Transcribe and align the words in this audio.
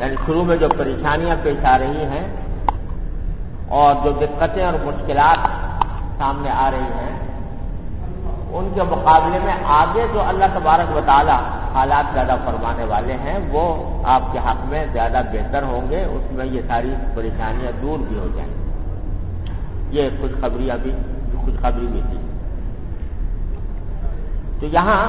یعنی 0.00 0.16
شروع 0.26 0.44
میں 0.44 0.56
جو 0.56 0.68
پریشانیاں 0.78 1.36
پیش 1.42 1.64
آ 1.64 1.78
رہی 1.78 2.04
ہیں 2.04 2.28
اور 3.68 3.94
جو 4.04 4.12
دقتیں 4.12 4.64
اور 4.64 4.72
مشکلات 4.84 5.38
سامنے 6.18 6.50
آ 6.50 6.70
رہی 6.70 6.90
ہیں، 6.98 7.18
ان 8.50 8.70
کے 8.74 8.82
مقابلے 8.82 9.38
میں 9.44 9.54
آگے 9.64 10.06
جو 10.12 10.22
اللہ 10.22 10.44
تبارک 10.54 10.96
و 10.96 11.00
حالات 11.74 12.04
زیادہ 12.14 12.36
فرمانے 12.44 12.84
والے 12.84 13.12
ہیں، 13.12 13.38
وہ 13.50 13.84
آپ 14.04 14.22
کے 14.32 14.38
حق 14.38 14.64
میں 14.64 14.86
زیادہ 14.92 15.20
بہتر 15.32 15.62
ہوں 15.62 15.90
گے، 15.90 16.04
اس 16.04 16.32
میں 16.32 16.46
یہ 16.46 16.60
ساری 16.68 16.94
پریشانیاں 17.14 17.72
دور 17.82 17.98
بھی 18.08 18.18
ہو 18.18 18.28
جائیں۔ 18.36 18.52
یہ 19.90 20.08
خوشخبری 20.20 20.70
ابھی 20.70 20.92
خوشخبری 21.44 21.86
بھی 21.86 22.00
تھی۔ 22.10 22.18
تو 24.60 24.66
یہاں 24.66 25.06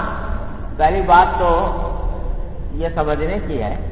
پہلی 0.78 1.02
بات 1.02 1.40
تو 1.40 1.72
یہ 2.72 2.88
سمجھنے 2.96 3.40
کی 3.48 3.64
ہے 3.64 3.89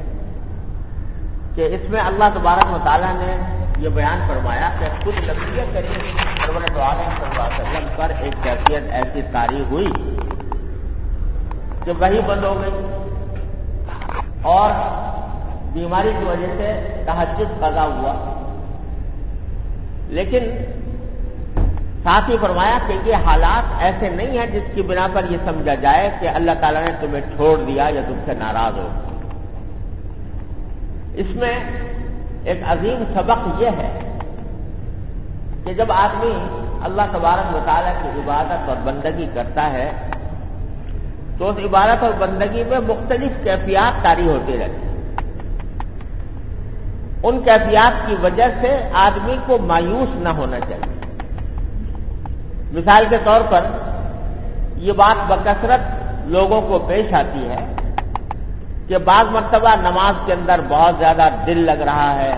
کہ 1.58 1.68
اس 1.74 1.90
میں 1.90 2.00
اللہ 2.00 2.24
تبارک 2.34 2.66
مطالعہ 2.66 3.12
نے 3.14 3.36
یہ 3.78 3.88
بیان 3.88 4.20
فرمایا 4.28 4.70
کہ 4.78 4.86
خود 5.04 5.14
لمبی 5.24 5.60
سرور 5.72 6.62
وسلم 7.36 7.88
پر 7.96 8.12
ایک 8.18 8.34
کیفیت 8.42 8.82
ایسی 8.90 9.22
تاریخ 9.32 9.72
ہوئی 9.72 9.92
کہ 11.84 11.92
وہی 11.98 12.20
بند 12.26 12.44
ہو 12.44 12.60
گئی 12.60 12.86
اور 14.42 14.70
بیماری 15.72 16.12
کی 16.18 16.24
وجہ 16.24 16.46
سے 16.46 17.02
تحجد 17.06 17.60
قضا 17.60 17.84
ہوا۔ 17.84 18.14
لیکن 20.08 20.50
ساتھ 22.02 22.30
ہی 22.30 22.36
فرمایا 22.40 22.78
کہ 22.86 22.98
یہ 23.04 23.14
حالات 23.14 23.74
ایسے 23.78 24.08
نہیں 24.08 24.38
ہیں 24.38 24.46
جس 24.46 24.74
کی 24.74 24.82
بنا 24.82 25.08
پر 25.12 25.24
یہ 25.30 25.36
سمجھا 25.44 25.74
جائے 25.74 26.10
کہ 26.20 26.28
اللہ 26.28 26.52
تعالیٰ 26.60 26.82
نے 26.88 26.94
تمہیں 27.00 27.22
چھوڑ 27.36 27.58
دیا 27.58 27.88
یا 27.94 28.00
تم 28.08 28.18
سے 28.26 28.34
ناراض 28.34 28.78
ہو۔ 28.78 28.88
اس 31.18 31.30
میں 31.36 31.54
ایک 32.44 32.62
عظیم 32.66 33.02
سبق 33.14 33.62
یہ 33.62 33.70
ہے 33.76 33.90
کہ 35.64 35.72
جب 35.72 35.92
آدمی 35.92 36.34
اللہ 36.84 37.02
تبارک 37.12 37.46
مطالعہ 37.56 37.92
کی 38.02 38.08
عبادت 38.20 38.68
اور 38.68 38.76
بندگی 38.84 39.26
کرتا 39.34 39.70
ہے، 39.72 39.90
تو 41.38 41.48
اس 41.50 41.56
عبادت 41.64 42.02
اور 42.02 42.12
بندگی 42.18 42.62
میں 42.64 42.78
مختلف 42.88 43.32
کیفیات 43.44 44.02
تاری 44.02 44.28
ہوتی 44.28 44.58
رہتی 44.58 44.86
ان 47.22 47.40
کیفیات 47.40 48.06
کی 48.06 48.14
وجہ 48.22 48.48
سے 48.60 48.76
آدمی 48.92 49.36
کو 49.46 49.58
مایوس 49.58 50.08
نہ 50.22 50.28
ہونا 50.28 50.60
چاہیے۔ 50.60 50.96
مثال 52.72 53.06
کے 53.10 53.18
طور 53.24 53.40
پر 53.50 53.66
یہ 54.76 54.92
بات 54.92 55.26
بکثرت 55.28 55.80
لوگوں 56.26 56.60
کو 56.60 56.78
پیش 56.78 57.14
آتی 57.14 57.48
ہے 57.48 57.64
کہ 58.88 58.98
بعض 58.98 59.24
مرتبہ 59.24 59.76
نماز 59.76 60.14
کے 60.26 60.32
اندر 60.32 60.60
بہت 60.68 60.94
زیادہ 60.98 61.28
دل 61.46 61.58
لگ 61.58 61.82
رہا 61.82 62.14
ہے، 62.14 62.34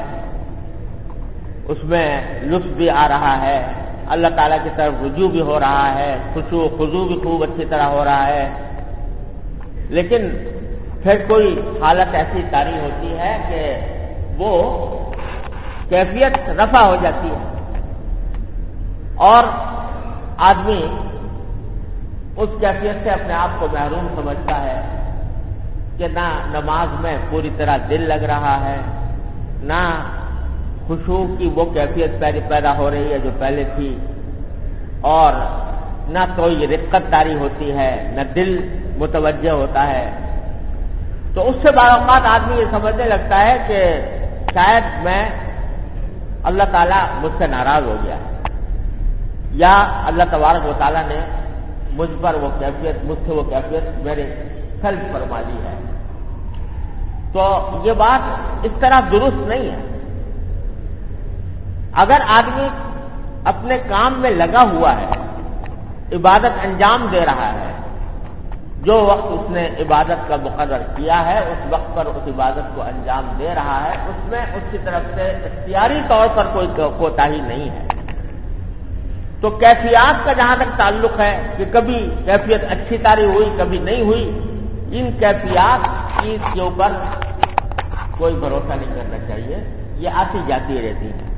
اس 1.69 1.79
میں 1.85 2.21
لطف 2.43 2.67
بھی 2.67 2.91
آ 2.91 3.09
رہا 3.09 3.43
ہے، 3.43 3.67
اللہ 4.09 4.29
تعالیٰ 4.37 4.59
کی 4.65 4.71
طرف 4.77 4.93
رجوع 5.03 5.29
بھی 5.29 5.41
ہو 5.41 5.61
رہا 5.61 5.95
ہے، 5.95 6.17
خوشو 6.35 6.69
خزو 6.69 7.05
بھی 7.05 7.17
خوب 7.23 7.43
اچھی 7.43 7.65
طرح 7.65 7.83
ہو 7.83 8.05
رہا 8.05 8.27
ہے۔ 8.27 8.49
لیکن 9.89 10.31
پھر 11.03 11.25
کوئی 11.29 11.61
حالت 11.83 12.15
ایسی 12.15 12.43
تاری 12.51 12.81
ہوتی 12.81 13.19
ہے 13.19 13.39
کہ 13.49 13.77
وہ 14.39 14.87
کیفیت 15.89 16.49
رفع 16.49 16.91
ہو 16.91 16.97
جاتی 17.03 17.29
ہے۔ 17.29 17.51
اور 19.17 19.45
آدمی 20.39 20.87
اس 22.37 22.49
کیفیت 22.61 22.97
سے 23.03 23.11
اپنے 23.11 23.35
آپ 23.35 23.49
کو 23.59 23.67
محروم 23.73 24.07
سمجھتا 24.15 24.63
ہے۔ 24.63 25.00
کہ 26.01 26.09
نہ 26.09 26.29
نماز 26.53 26.89
میں 27.01 27.17
پوری 27.31 27.51
طرح 27.57 27.77
دل 27.89 28.03
لگ 28.09 28.23
رہا 28.29 28.57
ہے، 28.61 28.77
نہ 29.71 29.81
خوشبو 30.87 31.19
کی 31.39 31.49
وہ 31.55 31.65
کیفیت 31.75 32.11
پیدا 32.49 32.73
ہو 32.79 32.91
رہی 32.91 33.13
ہے 33.13 33.19
جو 33.25 33.31
پہلے 33.39 33.65
تھی، 33.75 33.91
اور 35.09 35.33
نہ 36.15 36.23
کوئی 36.37 36.67
رقت 36.67 37.05
داری 37.15 37.35
ہوتی 37.35 37.69
ہے، 37.79 37.93
نہ 38.15 38.23
دل 38.35 38.51
متوجہ 38.99 39.51
ہوتا 39.51 39.87
ہے۔ 39.87 40.07
تو 41.35 41.49
اس 41.49 41.57
سے 41.63 41.75
بعض 41.77 41.91
اوقات 41.99 42.25
آدمی 42.33 42.59
یہ 42.61 42.71
سمجھنے 42.71 43.05
لگتا 43.05 43.37
ہے 43.47 43.57
کہ 43.69 43.79
شاید 44.55 44.85
میں 45.05 45.23
اللہ 46.51 46.67
تعالیٰ 46.73 47.05
مجھ 47.21 47.33
سے 47.39 47.47
ناراض 47.47 47.85
ہو 47.87 47.97
گیا، 48.05 48.17
یا 49.65 49.75
اللہ 50.09 50.25
تبارک 50.31 50.67
و 50.67 50.73
تعالیٰ 50.79 51.05
نے 51.09 51.21
مجھ 51.99 52.11
پر 52.23 52.35
وہ 52.43 52.51
کیفیت، 52.59 53.05
مجھ 53.05 53.19
سے 53.27 53.33
وہ 53.33 53.45
کیفیت 53.51 53.85
میرے 54.07 54.27
سلف 54.83 55.13
فرما 55.13 55.41
لی 55.47 55.59
ہے۔ 55.65 55.77
تو 57.33 57.81
یہ 57.85 57.93
بات 57.93 58.21
اس 58.63 58.73
طرح 58.81 58.99
درست 59.11 59.49
نہیں 59.49 59.71
ہے۔ 59.71 59.81
اگر 61.93 62.21
آدمی 62.21 62.69
اپنے 63.45 63.79
کام 63.89 64.21
میں 64.21 64.31
لگا 64.31 64.63
ہوا 64.71 64.97
ہے، 64.97 65.11
عبادت 66.13 66.65
انجام 66.65 67.07
دے 67.13 67.21
رہا 67.27 67.53
ہے، 67.53 67.73
جو 68.83 68.95
وقت 68.95 69.27
اس 69.31 69.51
نے 69.51 69.69
عبادت 69.81 70.29
کا 70.29 70.37
مقرر 70.43 70.83
کیا 70.97 71.27
ہے، 71.27 71.39
اس 71.39 71.67
وقت 71.71 71.95
پر 71.95 72.07
اس 72.07 72.29
عبادت 72.29 72.75
کو 72.75 72.83
انجام 72.83 73.33
دے 73.39 73.55
رہا 73.55 73.79
ہے، 73.85 73.97
اس 74.09 74.29
میں 74.29 74.43
اس 74.55 74.63
کی 74.71 74.79
طرف 74.85 75.03
سے 75.15 75.31
اختیاری 75.31 76.01
طور 76.09 76.27
پر 76.35 76.47
کوئی 76.53 76.69
کوتا 76.99 77.27
ہی 77.27 77.41
نہیں 77.41 77.71
ہے۔ 77.71 77.87
تو 79.41 79.51
کیفیات 79.51 80.25
کا 80.25 80.33
جہاں 80.33 80.57
تک 80.57 80.77
تعلق 80.77 81.21
ہے 81.21 81.33
کہ 81.57 81.65
کبھی 81.73 81.99
کیفیت 82.25 82.65
اچھی 82.69 82.99
تاری 82.99 83.25
ہوئی، 83.25 83.51
کبھی 83.59 83.79
نہیں 83.79 84.03
ہوئی، 84.03 84.25
ان 84.93 85.11
کیفیات 85.19 85.81
چیز 86.21 86.41
کے 86.53 86.61
اوپر 86.61 86.93
کوئی 88.21 88.35
بھروسہ 88.35 88.73
نہیں 88.73 88.95
کرنا 88.95 89.19
چاہیے، 89.29 89.59
یہ 89.97 90.09
آتی 90.15 90.39
جاتی 90.47 90.75
رہتی 90.75 91.09
ہے 91.09 91.31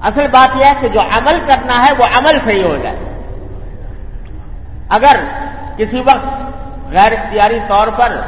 اصل 0.00 0.26
بات 0.26 0.50
یہ 0.62 0.66
ہے 0.66 0.80
کہ 0.80 0.88
جو 0.88 1.00
عمل 1.06 1.38
کرنا 1.46 1.76
ہے، 1.76 1.94
وہ 1.94 2.06
عمل 2.18 2.44
صحیح 2.44 2.64
ہو 2.70 2.76
جائے۔ 2.76 2.96
اگر 4.88 5.16
کسی 5.76 6.00
وقت 6.00 6.26
غیر 6.90 7.12
اختیاری 7.12 7.60
طور 7.68 7.88
پر 7.88 8.20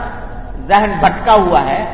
ذہن 0.69 0.93
بھٹکا 0.99 1.43
ہوا 1.43 1.61
ہے 1.65 1.85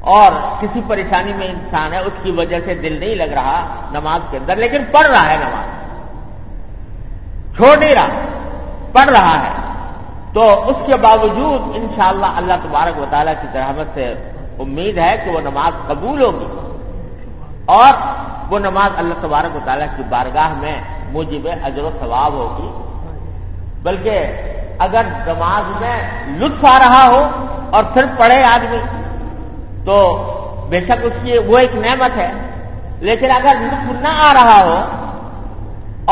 اور 0.00 0.60
کسی 0.60 0.80
پریشانی 0.88 1.32
میں 1.32 1.48
انسان 1.48 1.92
ہے، 1.92 1.98
اس 1.98 2.12
کی 2.22 2.30
وجہ 2.30 2.56
سے 2.64 2.74
دل 2.74 3.00
نہیں 3.00 3.14
لگ 3.14 3.32
رہا 3.34 3.88
نماز 3.92 4.20
کے 4.30 4.36
اندر، 4.36 4.56
لیکن 4.56 4.84
پڑھ 4.84 5.08
رہا 5.08 5.30
ہے 5.30 5.36
نماز۔ 5.36 5.68
چھوڑ 7.56 7.76
نہیں 7.84 7.94
رہا، 7.94 8.20
پڑھ 8.92 9.10
رہا 9.16 9.42
ہے۔ 9.42 9.59
تو 10.32 10.42
اس 10.70 10.82
کے 10.86 10.96
باوجود 10.98 11.76
انشاءاللہ 11.76 12.26
اللہ 12.36 12.60
تبارک 12.62 12.98
و 12.98 13.06
تعالیٰ 13.10 13.34
کی 13.40 13.48
رحمت 13.54 13.94
سے 13.94 14.06
امید 14.60 14.98
ہے 14.98 15.14
کہ 15.24 15.30
وہ 15.30 15.40
نماز 15.42 15.80
قبول 15.86 16.22
ہوگی 16.22 16.46
اور 17.70 17.98
وہ 18.50 18.58
نماز 18.60 18.98
اللہ 18.98 19.20
تبارک 19.22 19.56
و 19.56 19.60
تعالیٰ 19.64 19.86
کی 19.96 20.02
بارگاہ 20.08 20.54
میں 20.56 20.76
موجب 21.12 21.48
اجر 21.62 21.82
و 21.82 21.90
ثواب 22.00 22.34
ہوگی 22.34 22.70
بلکہ 23.82 24.78
اگر 24.80 25.10
نماز 25.26 25.72
میں 25.80 25.96
لطف 26.36 26.68
آ 26.68 26.76
رہا 26.78 27.04
ہو 27.06 27.22
اور 27.70 27.84
پھر 27.94 28.06
پڑھے 28.20 28.38
آدمی 28.46 28.78
تو 29.84 29.96
بے 30.68 30.80
شک 30.82 31.04
اس 31.04 31.18
کی 31.22 31.38
وہ 31.48 31.58
ایک 31.58 31.74
نعمت 31.78 32.16
ہے 32.16 32.30
لیکن 33.02 33.34
اگر 33.34 33.60
لطف 33.62 33.90
نہ 34.02 34.14
آ 34.20 34.30
رہا 34.34 34.58
ہو 34.60 34.78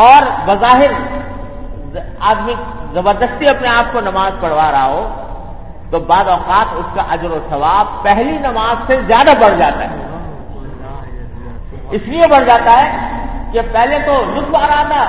اور 0.01 0.27
بظاہر 0.47 0.93
آدمی 2.23 2.55
زبردستی 2.93 3.49
اپنے 3.51 3.69
آپ 3.69 3.93
کو 3.93 4.01
نماز 4.01 4.33
پڑھوا 4.41 4.71
رہا 4.73 4.87
ہو، 4.87 5.03
تو 5.91 5.99
بعض 6.11 6.29
اوقات 6.29 6.69
اس 6.79 6.89
کا 6.95 7.03
اجر 7.13 7.31
و 7.31 7.39
ثواب 7.51 7.87
پہلی 8.05 8.37
نماز 8.39 8.77
سے 8.89 9.01
زیادہ 9.03 9.33
بڑھ 9.41 9.57
جاتا 9.59 9.85
ہے۔ 9.91 10.07
اس 11.97 12.03
لیے 12.07 12.27
بڑھ 12.33 12.47
جاتا 12.49 12.73
ہے 12.81 12.89
کہ 13.53 13.61
پہلے 13.73 13.99
تو 14.07 14.15
لطف 14.35 14.59
آ 14.61 14.67
رہا 14.67 14.83
تھا، 14.89 15.05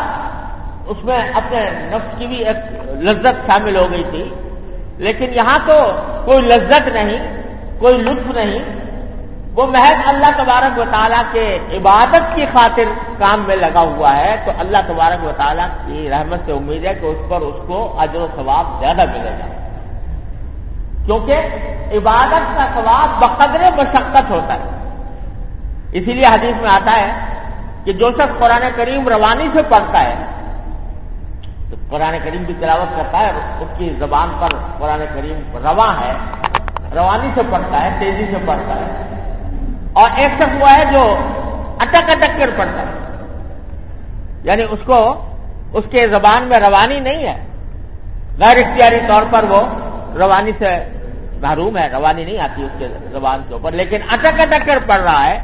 اس 0.91 1.03
میں 1.05 1.19
اپنے 1.39 1.63
نفس 1.91 2.17
کی 2.17 2.27
بھی 2.27 2.37
ایک 2.45 2.59
لذت 3.07 3.41
شامل 3.47 3.75
ہو 3.75 3.85
گئی 3.91 4.03
تھی، 4.11 4.23
لیکن 5.05 5.33
یہاں 5.33 5.57
تو 5.67 5.77
کوئی 6.25 6.39
لذت 6.45 6.87
نہیں، 6.87 7.19
کوئی 7.79 8.01
لطف 8.03 8.27
نہیں۔ 8.35 8.78
وہ 9.55 9.65
محض 9.65 10.13
اللہ 10.13 10.43
تبارک 10.43 10.79
و 10.79 10.83
تعالیٰ 10.91 11.23
کے 11.31 11.59
عبادت 11.71 12.35
کی 12.35 12.45
خاطر 12.45 12.83
کام 13.17 13.43
میں 13.47 13.55
لگا 13.55 13.85
ہوا 13.85 14.17
ہے، 14.17 14.35
تو 14.45 14.51
اللہ 14.59 14.87
تبارک 14.87 15.23
و 15.23 15.31
تعالیٰ 15.37 15.67
کی 15.85 16.09
رحمت 16.09 16.39
سے 16.45 16.51
امید 16.51 16.85
ہے 16.85 16.93
کہ 16.93 17.05
اس 17.05 17.29
پر 17.29 17.41
اس 17.41 17.55
کو 17.67 17.99
اجر 17.99 18.21
و 18.21 18.27
ثواب 18.35 18.65
زیادہ 18.79 19.11
ملے 19.11 19.31
گا۔ 19.39 19.45
کیونکہ 21.05 21.33
عبادت 21.91 22.57
کا 22.57 22.67
ثواب 22.73 23.09
بقدر 23.09 23.61
مشقت 23.77 24.29
ہوتا 24.29 24.53
ہے۔ 24.53 24.93
اسی 25.91 26.13
لیے 26.13 26.27
حدیث 26.33 26.61
میں 26.61 26.69
آتا 26.73 27.01
ہے 27.01 27.11
کہ 27.83 27.93
جو 27.93 28.11
شخص 28.11 28.39
قرآن 28.39 28.69
کریم 28.75 29.03
روانی 29.09 29.47
سے 29.55 29.63
پڑھتا 29.63 30.01
ہے، 30.01 30.15
تو 31.69 31.75
قرآن 31.89 32.17
کریم 32.23 32.45
کی 32.45 32.53
تلاوت 32.59 32.97
کرتا 32.97 33.19
ہے 33.19 33.31
اس 33.59 33.67
کی 33.77 33.95
زبان 33.99 34.29
پر 34.39 34.57
قرآن 34.77 35.05
کریم 35.13 35.57
رواں 35.63 36.01
ہے، 36.01 36.13
روانی 36.95 37.29
سے 37.35 37.41
پڑھتا 37.49 37.81
ہے، 37.81 37.89
تیزی 37.99 38.25
سے 38.25 38.37
پڑھتا 38.45 38.75
ہے۔ 38.75 39.18
اور 39.93 40.11
ایک 40.15 40.27
شخص 40.27 40.49
ہوا 40.49 40.75
ہے 40.79 40.93
جو 40.93 41.17
اٹک 41.79 42.03
اٹک 42.03 42.41
کر 42.43 42.57
پڑھتا 42.57 42.81
ہے۔ 42.81 43.17
یعنی 44.43 44.63
اس 44.63 44.79
کو 44.85 45.25
اس 45.73 45.83
کے 45.89 46.03
زبان 46.03 46.43
میں 46.43 46.59
روانی 46.59 46.99
نہیں 46.99 47.27
ہے۔ 47.27 47.45
غیر 48.43 48.57
اختیاری 48.65 49.11
طور 49.11 49.23
پر 49.31 49.43
وہ 49.43 49.59
روانی 50.15 50.51
سے 50.59 50.99
محروم 51.41 51.77
ہے، 51.77 51.87
روانی 51.87 52.25
نہیں 52.25 52.39
آتی 52.39 52.63
اس 52.63 52.71
کے 52.79 52.87
زبان 53.11 53.41
کے 53.47 53.53
اوپر۔ 53.53 53.71
لیکن 53.71 53.97
اٹک 54.09 54.33
اٹک 54.33 54.65
کر 54.65 54.79
پڑھ 54.79 55.01
رہا 55.01 55.25
ہے۔ 55.25 55.39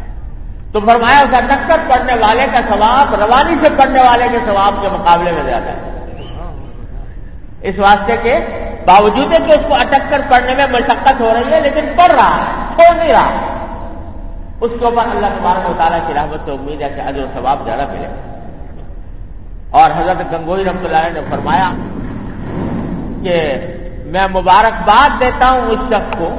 تو 0.71 0.79
فرمایا 0.79 1.19
اس 1.19 1.39
اٹک 1.41 1.69
کر 1.69 1.77
پڑھنے 1.77 2.13
والے 2.13 2.47
کا 2.47 2.67
ثواب، 2.67 3.15
روانی 3.15 3.65
سے 3.65 3.75
پڑھنے 3.75 4.01
والے 4.01 4.37
کے 4.37 4.45
ثواب 4.45 4.81
کے 4.81 4.89
مقابلے 4.89 5.31
میں 5.31 5.43
زیادہ 5.43 5.65
ہے۔ 5.65 5.95
اس 7.61 7.75
واسطے 7.77 8.17
کے 8.17 8.39
باوجود 8.87 9.25
ہے 9.25 9.47
کہ 9.47 9.59
اس 9.59 9.67
کو 9.67 9.75
اٹک 9.75 10.13
کر 10.13 10.21
پڑھنے 10.21 10.55
میں 10.55 10.79
مشقت 10.79 11.21
ہو 11.21 11.27
رہی 11.33 11.53
ہے، 11.53 11.59
لیکن 11.59 11.85
پڑھ 11.85 12.21
رہا 12.21 12.37
ہے 12.37 12.75
چھوڑ 12.75 12.97
نہیں 12.97 13.09
رہا۔ 13.09 13.54
اس 14.61 14.71
کے 14.79 14.85
اوپر 14.85 15.09
اللہ 15.09 15.27
تبارک 15.39 15.69
و 15.69 15.73
تعالیٰ 15.77 15.99
کی 16.07 16.13
رحمت 16.13 16.39
سے 16.45 16.51
امید 16.51 16.81
ہے 16.81 16.89
کہ 16.89 17.21
و 17.21 17.25
ثواب 17.33 17.57
زیادہ 17.63 17.85
ملے۔ 17.91 18.07
اور 19.71 19.91
حضرت 19.91 20.33
گنگوئی 20.33 20.65
رحمۃ 20.65 20.85
اللہ 20.85 21.13
نے 21.13 21.21
فرمایا 21.29 21.71
کہ 23.23 23.57
میں 24.05 24.27
مبارکباد 24.27 25.19
دیتا 25.19 25.57
ہوں 25.57 25.61
اس 25.61 25.79
شخص 25.87 26.17
کو 26.17 26.29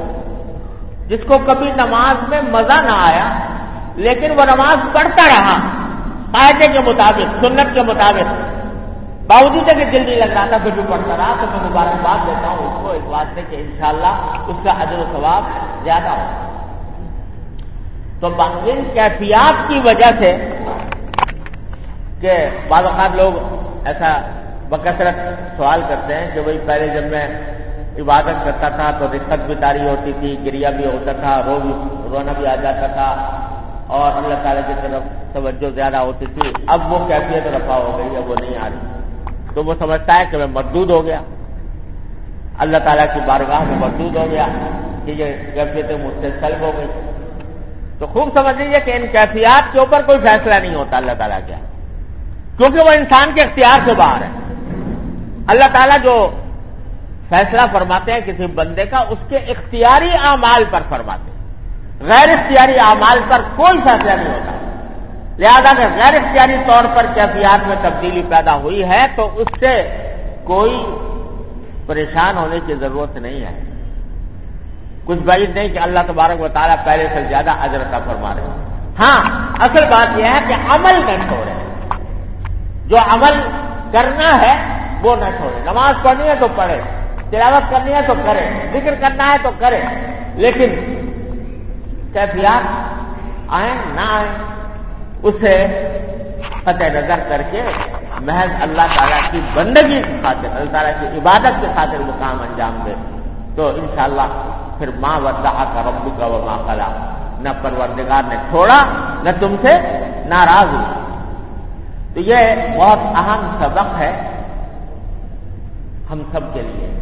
جس 1.07 1.19
کو 1.27 1.37
کبھی 1.37 1.71
نماز 1.71 2.29
میں 2.29 2.41
مزہ 2.41 2.83
نہ 2.83 3.13
آیا، 3.13 3.39
لیکن 3.95 4.31
وہ 4.31 4.45
نماز 4.55 4.75
پڑھتا 4.97 5.23
رہا۔ 5.29 5.59
قاعدے 6.31 6.73
کے 6.73 6.81
مطابق، 6.81 7.45
سنت 7.45 7.75
کے 7.75 7.87
مطابق۔ 7.87 8.33
باوجود 9.27 9.67
کہ 9.67 9.85
دل 9.85 10.05
نہیں 10.05 10.15
لگ 10.15 10.33
رہا 10.33 10.45
تھا 10.45 10.57
پھر 10.63 10.71
بھی 10.71 10.83
پڑھتا 10.89 11.17
رہا، 11.17 11.33
تو 11.41 11.57
میں 11.57 11.69
مبارکباد 11.69 12.27
دیتا 12.27 12.47
ہوں 12.47 12.57
اس 12.57 12.81
کو، 12.81 12.91
اس 12.91 13.03
واسطے 13.05 13.41
کہ 13.49 13.55
انشاءاللہ 13.55 14.13
اس 14.47 14.55
کا 14.63 14.71
حضر 14.71 14.99
و 14.99 15.03
ثواب 15.11 15.43
زیادہ 15.83 16.09
ہو 16.09 16.46
تو 18.19 18.27
ان 18.63 18.83
کیفیات 18.93 19.67
کی 19.67 19.79
وجہ 19.79 20.23
سے 20.23 20.49
کہ 22.21 22.49
بعض 22.67 22.83
اوقات 22.83 23.15
لوگ 23.15 23.33
ایسا 23.85 24.21
بکثرت 24.69 25.15
سوال 25.57 25.81
کرتے 25.89 26.13
ہیں 26.15 26.27
کہ 26.33 26.41
بھائی 26.41 26.59
پہلے 26.65 26.87
جب 26.87 27.03
میں 27.03 27.27
عبادت 27.99 28.45
کرتا 28.45 28.69
تھا 28.69 28.91
تو 28.99 29.05
رقت 29.13 29.45
بھی 29.45 29.55
تاری 29.59 29.87
ہوتی 29.89 30.11
تھی، 30.19 30.37
گریا 30.45 30.69
بھی 30.69 30.85
ہوتا 30.85 31.11
تھا، 31.11 31.41
رو 31.45 31.59
بھی، 31.59 31.73
رونا 32.11 32.31
بھی 32.31 32.47
آ 32.47 32.55
جاتا 32.55 32.87
تھا 32.87 33.37
اور 33.87 34.11
اللہ 34.17 34.35
تعالیٰ 34.43 34.63
کی 34.67 34.73
طرف 34.81 35.33
توجہ 35.33 35.69
زیادہ 35.69 35.97
ہوتی 35.97 36.25
تھی۔ 36.25 36.51
اب 36.67 36.93
وہ 36.93 37.07
کیفیت 37.07 37.47
رفا 37.47 37.77
ہو 37.77 37.97
گئی 37.97 38.15
ہے، 38.15 38.19
وہ 38.19 38.35
نہیں 38.39 38.57
آ 38.57 38.69
رہی۔ 38.69 38.87
تو 39.53 39.63
وہ 39.63 39.73
سمجھتا 39.79 40.15
ہے 40.19 40.25
کہ 40.31 40.37
میں 40.37 40.47
مردود 40.47 40.89
ہو 40.89 41.05
گیا۔ 41.05 41.21
اللہ 42.59 42.77
تعالیٰ 42.77 43.13
کی 43.13 43.19
بارگاہ 43.25 43.59
میں 43.59 43.77
مردود 43.79 44.15
ہو 44.15 44.27
گیا 44.31 44.47
کہ 45.05 45.11
یہ 45.11 45.25
کیفیت 45.53 45.91
مجھ 45.91 46.21
سے 46.21 46.29
سلب 46.39 46.61
ہو 46.61 46.71
گئی۔ 46.77 46.87
تو 47.99 48.05
خوب 48.05 48.37
سمجھ 48.37 48.55
لیجیے 48.55 48.85
کہ 48.85 48.91
ان 48.91 49.07
کیفیات 49.07 49.73
کے 49.73 49.79
اوپر 49.79 50.01
کوئی 50.01 50.25
فیصلہ 50.25 50.67
نہیں 50.67 50.75
ہوتا، 50.75 50.97
اللہ 50.97 51.11
تعالیٰ 51.11 51.39
کیا؟ 51.47 51.57
کیونکہ 52.57 52.77
وہ 52.87 52.91
انسان 52.99 53.35
کے 53.35 53.49
اختیار 53.49 53.87
سے 53.87 53.93
باہر 53.95 54.21
ہے 54.21 54.29
اللہ 55.47 55.67
تعالیٰ 55.73 55.97
جو 56.05 56.29
فیصلہ 57.29 57.73
فرماتے 57.73 58.11
ہیں 58.11 58.19
کسی 58.19 58.45
بندے 58.45 58.85
کا، 58.85 58.97
اس 58.97 59.19
کے 59.29 59.37
اختیاری 59.37 60.09
اعمال 60.09 60.63
پر 60.71 60.81
فرماتے 60.89 61.31
ہیں۔ 61.31 61.37
غیر 61.99 62.39
اختیاری 62.39 62.75
اعمال 62.85 63.29
پر 63.29 63.41
کوئی 63.41 63.81
فیصلہ 63.81 64.21
نہیں 64.21 64.33
ہوتا۔ 64.33 64.51
لہذا 65.37 65.69
اگر 65.69 65.91
غیر 65.91 66.23
اختیاری 66.23 66.63
طور 66.69 66.95
پر 66.95 67.13
کیفیات 67.13 67.67
میں 67.67 67.75
تبدیلی 67.81 68.21
پیدا 68.21 68.57
ہوئی 68.57 68.83
ہے، 68.83 69.05
تو 69.15 69.29
اس 69.35 69.47
سے 69.59 69.97
کوئی 70.43 70.85
پریشان 71.85 72.37
ہونے 72.37 72.59
کی 72.65 72.75
ضرورت 72.75 73.17
نہیں 73.17 73.41
ہے۔ 73.45 73.66
کچھ 75.07 75.19
بعید 75.19 75.55
نہیں 75.55 75.67
کہ 75.67 75.79
اللہ 75.79 75.99
تبارک 76.07 76.41
و 76.41 76.47
تعالیٰ 76.47 76.75
پہلے 76.83 77.07
سے 77.13 77.23
زیادہ 77.29 77.51
اجرتا 77.51 77.99
فرما 77.99 78.33
رہے 78.35 78.41
ہیں 78.41 78.67
ہاں 79.03 79.47
اصل 79.53 79.85
بات 79.85 80.19
یہ 80.19 80.23
ہے 80.23 80.39
کہ 80.47 80.53
عمل 80.53 81.05
نہ 81.05 81.23
چھوڑے۔ 81.27 81.51
جو 82.87 82.95
عمل 82.97 83.41
کرنا 83.91 84.35
ہے، 84.35 84.79
وہ 85.01 85.15
نہ 85.15 85.29
چھوڑے۔ 85.37 85.61
نماز 85.63 85.93
پڑھنی 86.03 86.29
ہے 86.29 86.35
تو 86.39 86.47
پڑھے، 86.55 86.81
تلاوت 87.29 87.71
کرنی 87.71 87.93
ہے 87.93 88.01
تو 88.01 88.13
کرے، 88.25 88.69
ذکر 88.73 88.95
کرنا 88.95 89.23
ہے 89.23 89.37
تو 89.43 89.49
کرے۔ 89.59 89.81
لیکن 90.35 90.75
کیفیات 92.13 92.63
آئیں، 93.47 93.75
نہ 93.93 94.01
آئیں، 94.01 94.27
اسے 95.23 95.67
قطع 96.63 96.87
نظر 96.87 97.19
کر 97.29 97.41
کے 97.51 97.61
محض 98.21 98.61
اللہ 98.61 98.87
تعالیٰ 98.99 99.31
کی 99.31 99.39
بندگی 99.53 100.01
کی 100.01 100.17
خاطر، 100.23 100.47
اللہ 100.55 100.71
تعالیٰ 100.71 100.93
کی 100.99 101.05
عبادت 101.05 101.53
کی 101.61 101.67
خاطر 101.75 101.99
وہ 101.99 102.11
کام 102.19 102.41
انجام 102.41 102.79
دے۔ 102.85 102.93
تو 103.55 103.67
انشاءاللہ 103.67 104.56
پھر 104.77 104.89
ماں 104.99 105.19
ودا 105.19 105.63
کا 105.73 105.83
ربو 105.85 106.09
کا 106.17 106.25
وہ 106.25 106.45
ماں 106.45 106.57
کلا 106.65 106.87
نہ 107.39 107.49
پروردگار 107.61 108.23
نے 108.27 108.35
چھوڑا، 108.35 108.83
نہ 109.23 109.29
تم 109.39 109.55
سے 109.63 109.79
ناراض 110.25 110.65
ہوا۔ 110.65 110.93
تو 112.13 112.19
یہ 112.19 112.35
بہت 112.77 112.97
اہم 112.97 113.55
سبق 113.59 113.99
ہے 113.99 114.43
ہم 116.09 116.21
سب 116.31 116.39
کے 116.53 116.61
لیے۔ 116.61 116.99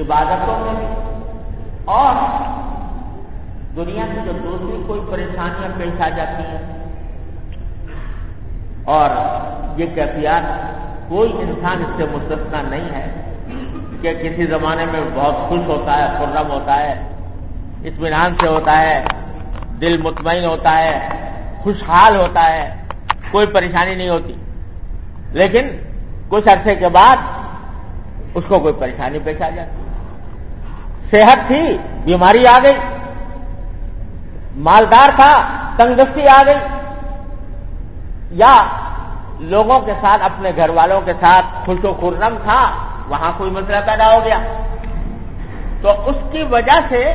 عبادتوں 0.00 0.58
میں 0.60 0.94
اور 1.84 2.14
دنیا 3.76 4.02
کی 4.06 4.20
جو 4.24 4.32
دوسری 4.32 4.82
کوئی 4.86 5.00
پریشانیاں 5.10 5.78
پیش 5.78 6.00
آ 6.00 6.08
جاتی 6.08 6.42
ہیں۔ 6.42 6.84
اور 8.84 9.10
یہ 9.80 9.86
کیفیات 9.94 10.42
کوئی 11.08 11.32
انسان 11.32 11.78
اس 11.80 11.96
سے 11.96 12.04
مستثنا 12.12 12.62
نہیں 12.62 12.90
ہے۔ 12.92 13.21
کہ 14.02 14.14
کسی 14.14 14.46
زمانے 14.46 14.84
میں 14.84 15.00
بہت 15.14 15.48
خوش 15.48 15.60
ہوتا 15.66 15.98
ہے، 15.98 16.18
خرم 16.18 16.50
ہوتا 16.50 16.76
ہے، 16.76 16.92
اطمینان 17.84 18.34
سے 18.40 18.48
ہوتا 18.48 18.78
ہے، 18.78 19.04
دل 19.80 19.96
مطمئن 19.96 20.44
ہوتا 20.44 20.78
ہے، 20.78 21.08
خوشحال 21.62 22.16
ہوتا 22.16 22.52
ہے، 22.52 22.76
کوئی 23.30 23.46
پریشانی 23.46 23.94
نہیں 23.94 24.08
ہوتی۔ 24.08 24.34
لیکن 25.32 25.68
کچھ 26.28 26.44
عرصے 26.52 26.76
کے 26.76 26.88
بعد 26.88 27.16
اس 28.34 28.44
کو 28.48 28.58
کوئی 28.58 28.74
پریشانی 28.74 29.18
پیش 29.24 29.42
آ 29.42 29.50
جاتی۔ 29.50 29.82
صحت 31.12 31.46
تھی، 31.46 31.78
بیماری 32.04 32.48
آ 32.48 32.58
گئی۔ 32.64 32.80
مالدار 34.56 35.08
تھا، 35.18 35.60
تندرستی 35.76 36.20
آ 36.20 36.42
گئی۔ 36.46 36.78
یا 38.30 38.58
لوگوں 39.40 39.86
کے 39.86 39.92
ساتھ، 40.00 40.22
اپنے 40.22 40.52
گھر 40.56 40.68
والوں 40.68 41.00
کے 41.00 41.12
ساتھ 41.12 41.46
خوش 41.64 41.84
و 41.84 41.92
خرم 41.92 42.34
تھا۔ 42.42 42.91
وہاں 43.08 43.32
کوئی 43.36 43.50
مسئلہ 43.50 43.76
پیدا 43.86 44.04
ہو 44.04 44.24
گیا۔ 44.24 44.38
تو 45.82 46.10
اس 46.10 46.16
کی 46.32 46.42
وجہ 46.42 46.78
سے 46.88 47.14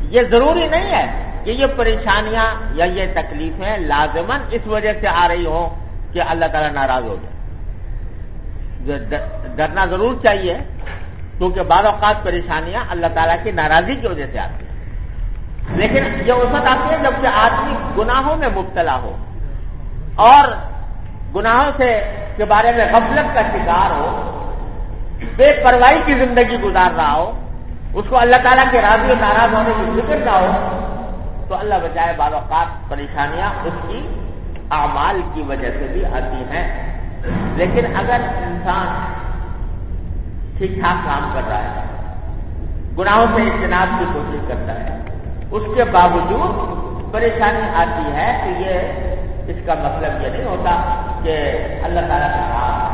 یہ 0.00 0.22
ضروری 0.30 0.68
نہیں 0.68 0.92
ہے 0.92 1.06
کہ 1.44 1.50
یہ 1.50 1.66
پریشانیاں 1.76 2.54
یا 2.74 2.84
یہ 2.84 3.06
تکلیفیں 3.14 3.76
لازمن 3.76 4.38
اس 4.50 4.66
وجہ 4.66 4.92
سے 5.00 5.08
آ 5.08 5.28
رہی 5.28 5.46
ہوں 5.46 5.68
کہ 6.12 6.22
اللہ 6.28 6.44
تعالیٰ 6.52 6.72
ناراض 6.72 7.02
ہو 7.02 7.16
جائے 7.16 7.36
ڈرنا 9.56 9.84
ضرور 9.84 10.14
چاہیے، 10.14 10.54
کیونکہ 11.38 11.62
بعض 11.62 11.86
اوقات 11.86 12.22
پریشانیاں 12.22 12.84
اللہ 12.90 13.06
تعالیٰ 13.14 13.36
کی 13.42 13.50
ناراضی 13.50 13.94
کی 13.94 14.06
وجہ 14.06 14.26
سے 14.32 14.38
آتی 14.38 14.64
ہیں۔ 14.64 14.70
لیکن 15.76 16.04
یہ 16.26 16.32
اس 16.32 16.48
وقت 16.52 16.66
آتی 16.66 16.94
ہے 16.94 16.98
جبکہ 16.98 17.26
آدمی 17.26 17.74
گناہوں 17.98 18.36
میں 18.36 18.48
مبتلا 18.48 18.96
ہو 18.96 19.16
اور 20.16 20.48
گناہوں 21.34 21.70
سے 21.76 22.00
کے 22.36 22.44
بارے 22.44 22.72
میں 22.72 22.86
غفلت 22.92 23.34
کا 23.34 23.40
شکار 23.40 23.90
ہو۔ 23.90 24.29
بے 25.36 25.48
پرواہی 25.64 26.00
کی 26.06 26.14
زندگی 26.14 26.56
گزار 26.56 26.94
رہا 26.96 27.12
ہو، 27.12 27.30
اس 27.94 28.04
کو 28.08 28.18
اللہ 28.18 28.36
تعالیٰ 28.36 28.72
کے 28.72 28.80
راضی 28.80 29.10
و 29.10 29.14
ناراض 29.20 29.54
ہونے 29.54 29.72
کی 29.78 30.00
فکر 30.00 30.16
نہ 30.16 30.30
ہو، 30.30 30.50
تو 31.48 31.54
اللہ 31.54 31.74
بچائے 31.82 32.12
بعض 32.16 32.32
اوقات 32.32 32.90
پریشانیاں 32.90 33.50
اس 33.64 33.72
کی 33.88 34.00
اعمال 34.70 35.20
کی 35.34 35.42
وجہ 35.42 35.70
سے 35.70 35.86
بھی 35.92 36.04
آتی 36.04 36.42
ہیں۔ 36.50 36.66
لیکن 37.56 37.96
اگر 37.96 38.20
انسان 38.42 38.86
ٹھیک 40.58 40.70
ٹھاک 40.80 41.04
کام 41.04 41.30
کر 41.34 41.48
رہا 41.48 41.62
ہے، 41.64 41.82
گناہوں 42.98 43.26
سے 43.36 43.42
اجتناب 43.42 43.88
کی 43.98 44.04
کوشش 44.12 44.48
کرتا 44.48 44.74
ہے، 44.80 44.98
اس 45.50 45.62
کے 45.74 45.84
باوجود 45.84 47.12
پریشانی 47.12 47.68
آتی 47.74 48.12
ہے 48.12 48.30
کہ 48.44 48.50
یہ 48.62 48.78
اس 49.50 49.56
کا 49.66 49.74
مطلب 49.74 50.22
یہ 50.22 50.28
نہیں 50.28 50.44
ہوتا 50.44 50.72
کہ 51.22 51.36
اللہ 51.84 52.00
تعالیٰ 52.00 52.30
کا 52.30 52.44
ہاتھ 52.52 52.89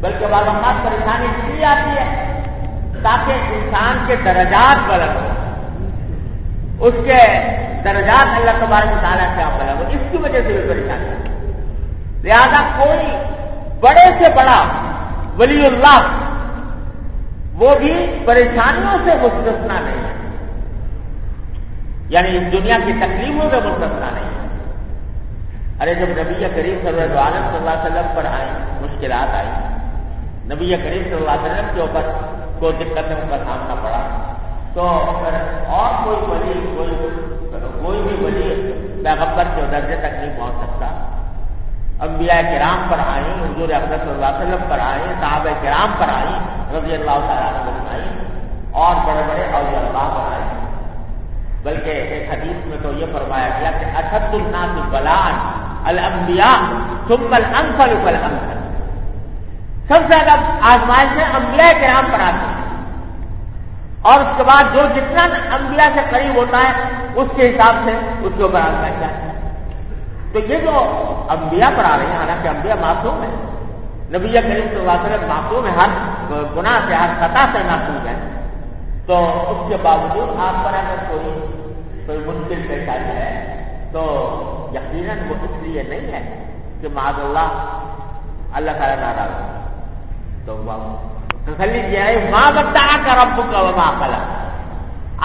بلکہ 0.00 0.26
بعض 0.26 0.46
اوقات 0.46 0.84
پریشانی 0.84 1.26
اس 1.26 1.44
لیے 1.44 1.64
آتی 1.64 1.90
ہے 1.90 2.30
تاکہ 3.02 3.32
انسان 3.32 4.04
کے 4.06 4.16
درجات 4.16 4.78
بلند 4.88 5.16
ہو 5.16 6.84
اس 6.84 6.92
کے 6.92 7.20
درجات 7.84 8.26
اللہ 8.26 8.64
تبارک 8.64 9.00
تعالیٰ 9.00 9.36
سے 9.36 9.42
آپ 9.42 9.50
ہاں 9.50 9.58
بلند 9.58 9.80
ہو 9.80 9.84
اس 9.88 10.10
کی 10.10 10.16
وجہ 10.16 10.40
سے 10.46 10.52
بھی 10.52 10.68
پریشانی 10.68 11.08
آتی 11.08 11.28
لہذا 12.28 12.62
کوئی 12.80 13.06
بڑے 13.80 14.22
سے 14.22 14.32
بڑا 14.32 14.58
ولی 15.38 15.60
اللہ 15.66 16.00
وہ 17.54 17.68
بھی 17.78 18.18
پریشانیوں 18.26 18.98
سے 19.04 19.14
مستثنا 19.22 19.80
نہیں 19.80 20.04
ہے۔ 20.04 20.14
یعنی 22.08 22.36
اس 22.36 22.52
دنیا 22.52 22.78
کی 22.86 22.92
تکلیفوں 22.92 23.50
سے 23.50 23.56
مستثنا 23.56 24.10
نہیں 24.12 24.30
ہے۔ 24.30 24.46
ارے 25.80 25.94
جب 25.94 26.08
نبی 26.08 26.44
کریم 26.54 26.78
صلی 26.82 27.02
اللہ 27.02 27.20
علیہ 27.20 27.40
وسلم 27.54 28.06
پر 28.14 28.24
آئے 28.24 28.46
مشکلات 28.80 29.34
آئی 29.34 29.48
نبی 30.44 30.76
کریم 30.76 31.02
صلی 31.02 31.14
اللہ 31.14 31.30
علیہ 31.30 31.50
وسلم 31.50 31.68
کے 31.74 31.80
اوپر 31.80 32.02
کوئی 32.58 32.72
دقت 32.78 33.08
کا 33.30 33.36
سامنا 33.44 33.74
پڑا۔ 33.82 34.00
تو 34.74 34.82
پھر 35.20 35.34
اور 35.76 35.90
کوئی 36.04 36.20
ولی، 36.30 36.60
کوئی 36.76 36.92
کوئی 37.82 38.02
بھی 38.02 38.14
ولی 38.24 38.72
پیغمبر 39.04 39.44
کے 39.54 39.62
درجے 39.72 39.96
تک 39.96 40.12
نہیں 40.14 40.38
پہنچ 40.38 40.54
سکتا، 40.62 40.86
انبیاء 42.06 42.40
کرام 42.50 42.86
پر 42.90 42.98
آئی 43.06 43.32
حضور 43.40 43.68
اکبر 43.74 43.96
صلی 44.02 44.10
اللہ 44.10 44.26
علیہ 44.26 44.46
وسلم 44.46 44.68
پر 44.68 44.78
آئے 44.78 45.06
صحابہ 45.20 45.50
کرام 45.62 45.92
پر 45.98 46.08
آئی 46.08 46.34
رضی 46.76 46.92
اللہ 46.94 47.26
تعالیٰ 47.28 47.50
آئی 47.92 48.08
اور 48.82 48.94
بڑے 49.06 49.22
بڑے 49.28 49.44
اولیاء 49.52 49.80
اللہ 49.80 50.06
بنائے 50.14 50.44
بلکہ 51.62 51.90
ایک 51.90 52.30
حدیث 52.30 52.66
میں 52.66 52.78
تو 52.82 52.92
یہ 52.92 53.06
فرمایا 53.12 53.48
گیا 53.60 53.70
کہ 53.70 53.86
اچھد 53.98 54.34
الناس 54.34 54.78
بلان 54.90 55.34
الانبیاء 55.84 56.58
ثم 57.08 57.32
الانفل 57.40 57.94
فالانفل۔ 58.04 58.59
سب 59.92 60.10
سے 60.10 60.24
زیادہ 60.24 60.40
آزمائشیں 60.72 61.24
انبیاء 61.24 61.72
کے 61.80 61.86
نام 61.92 62.10
پر 62.12 62.20
آتی 62.20 62.46
ہیں۔ 62.46 62.58
اور 64.02 64.20
اس 64.20 64.36
کے 64.36 64.44
بعد 64.44 64.72
جو 64.74 64.88
جتنا 64.88 65.24
انبیاء 65.56 65.94
سے 65.94 66.00
قریب 66.10 66.36
ہوتا 66.36 66.58
ہے، 66.58 66.72
اس 67.14 67.28
کے 67.36 67.50
حساب 67.50 67.74
سے 67.84 67.92
اس 68.20 68.32
کے 68.36 68.42
اوپر 68.42 68.60
آزمائش 68.60 69.02
ہے۔ 69.02 69.30
تو 70.32 70.38
یہ 70.38 70.58
جو 70.58 70.74
انبیاء 71.28 71.70
پر 71.76 71.84
آ 71.84 71.96
رہے 71.98 72.06
ہیں، 72.06 72.18
حالانکہ 72.18 72.48
انبیاء 72.48 72.74
معصوم 72.80 73.22
ہے 73.22 73.28
نبی 74.14 74.32
کریم 74.32 74.68
صلی 74.68 74.80
اللہ 74.80 74.90
علیہ 74.90 75.14
وسلم 75.14 75.28
معصوم 75.28 75.66
ہے 75.66 75.72
ہر 75.80 75.90
گناہ 76.56 76.78
سے، 76.88 76.94
ہر 76.94 77.10
خطا 77.20 77.44
سے 77.52 77.58
معصوم 77.66 78.06
ہے 78.08 78.14
تو 79.06 79.16
اس 79.50 79.68
کے 79.68 79.76
باوجود 79.82 80.28
آپ 80.48 80.64
پر 80.64 80.74
اگر 80.74 81.04
کوئی 81.08 81.30
کوئی 82.06 82.18
مشکل 82.18 82.66
پیش 82.68 82.88
آئی 82.88 83.04
ہے، 83.18 83.30
تو 83.92 84.02
یقیناً 84.72 85.18
وہ 85.28 85.34
اس 85.42 85.62
لیے 85.62 85.82
نہیں 85.82 86.12
ہے 86.12 86.22
کہ 86.80 86.88
معذ 86.94 87.18
اللہ 87.18 87.50
اللہ 88.52 88.70
تعالیٰ 88.70 88.96
ناراض 88.96 89.59
تو 90.46 90.56
تسلی 91.46 91.80
کیا 91.90 92.04
ہے 92.04 92.30
ماں 92.30 92.48
بتا 92.56 92.86
کر 93.04 93.18
رب 93.20 93.40
کا 93.52 93.60
وما 93.60 93.90
کلا 94.00 94.18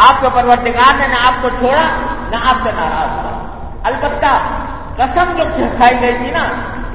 آپ 0.06 0.22
کے 0.22 0.28
پرورتگار 0.36 0.98
نے 1.00 1.08
نہ 1.08 1.20
آپ 1.26 1.42
کو 1.42 1.50
چھوڑا، 1.60 1.84
نہ 2.32 2.38
آپ 2.50 2.64
سے 2.64 2.72
ناراض 2.78 3.12
ہوا. 3.18 3.34
البتہ 3.90 4.32
قسم 4.98 5.32
جو 5.38 5.44
کھائی 5.54 5.96
گئی 6.02 6.18
تھی 6.18 6.32
نا، 6.32 6.44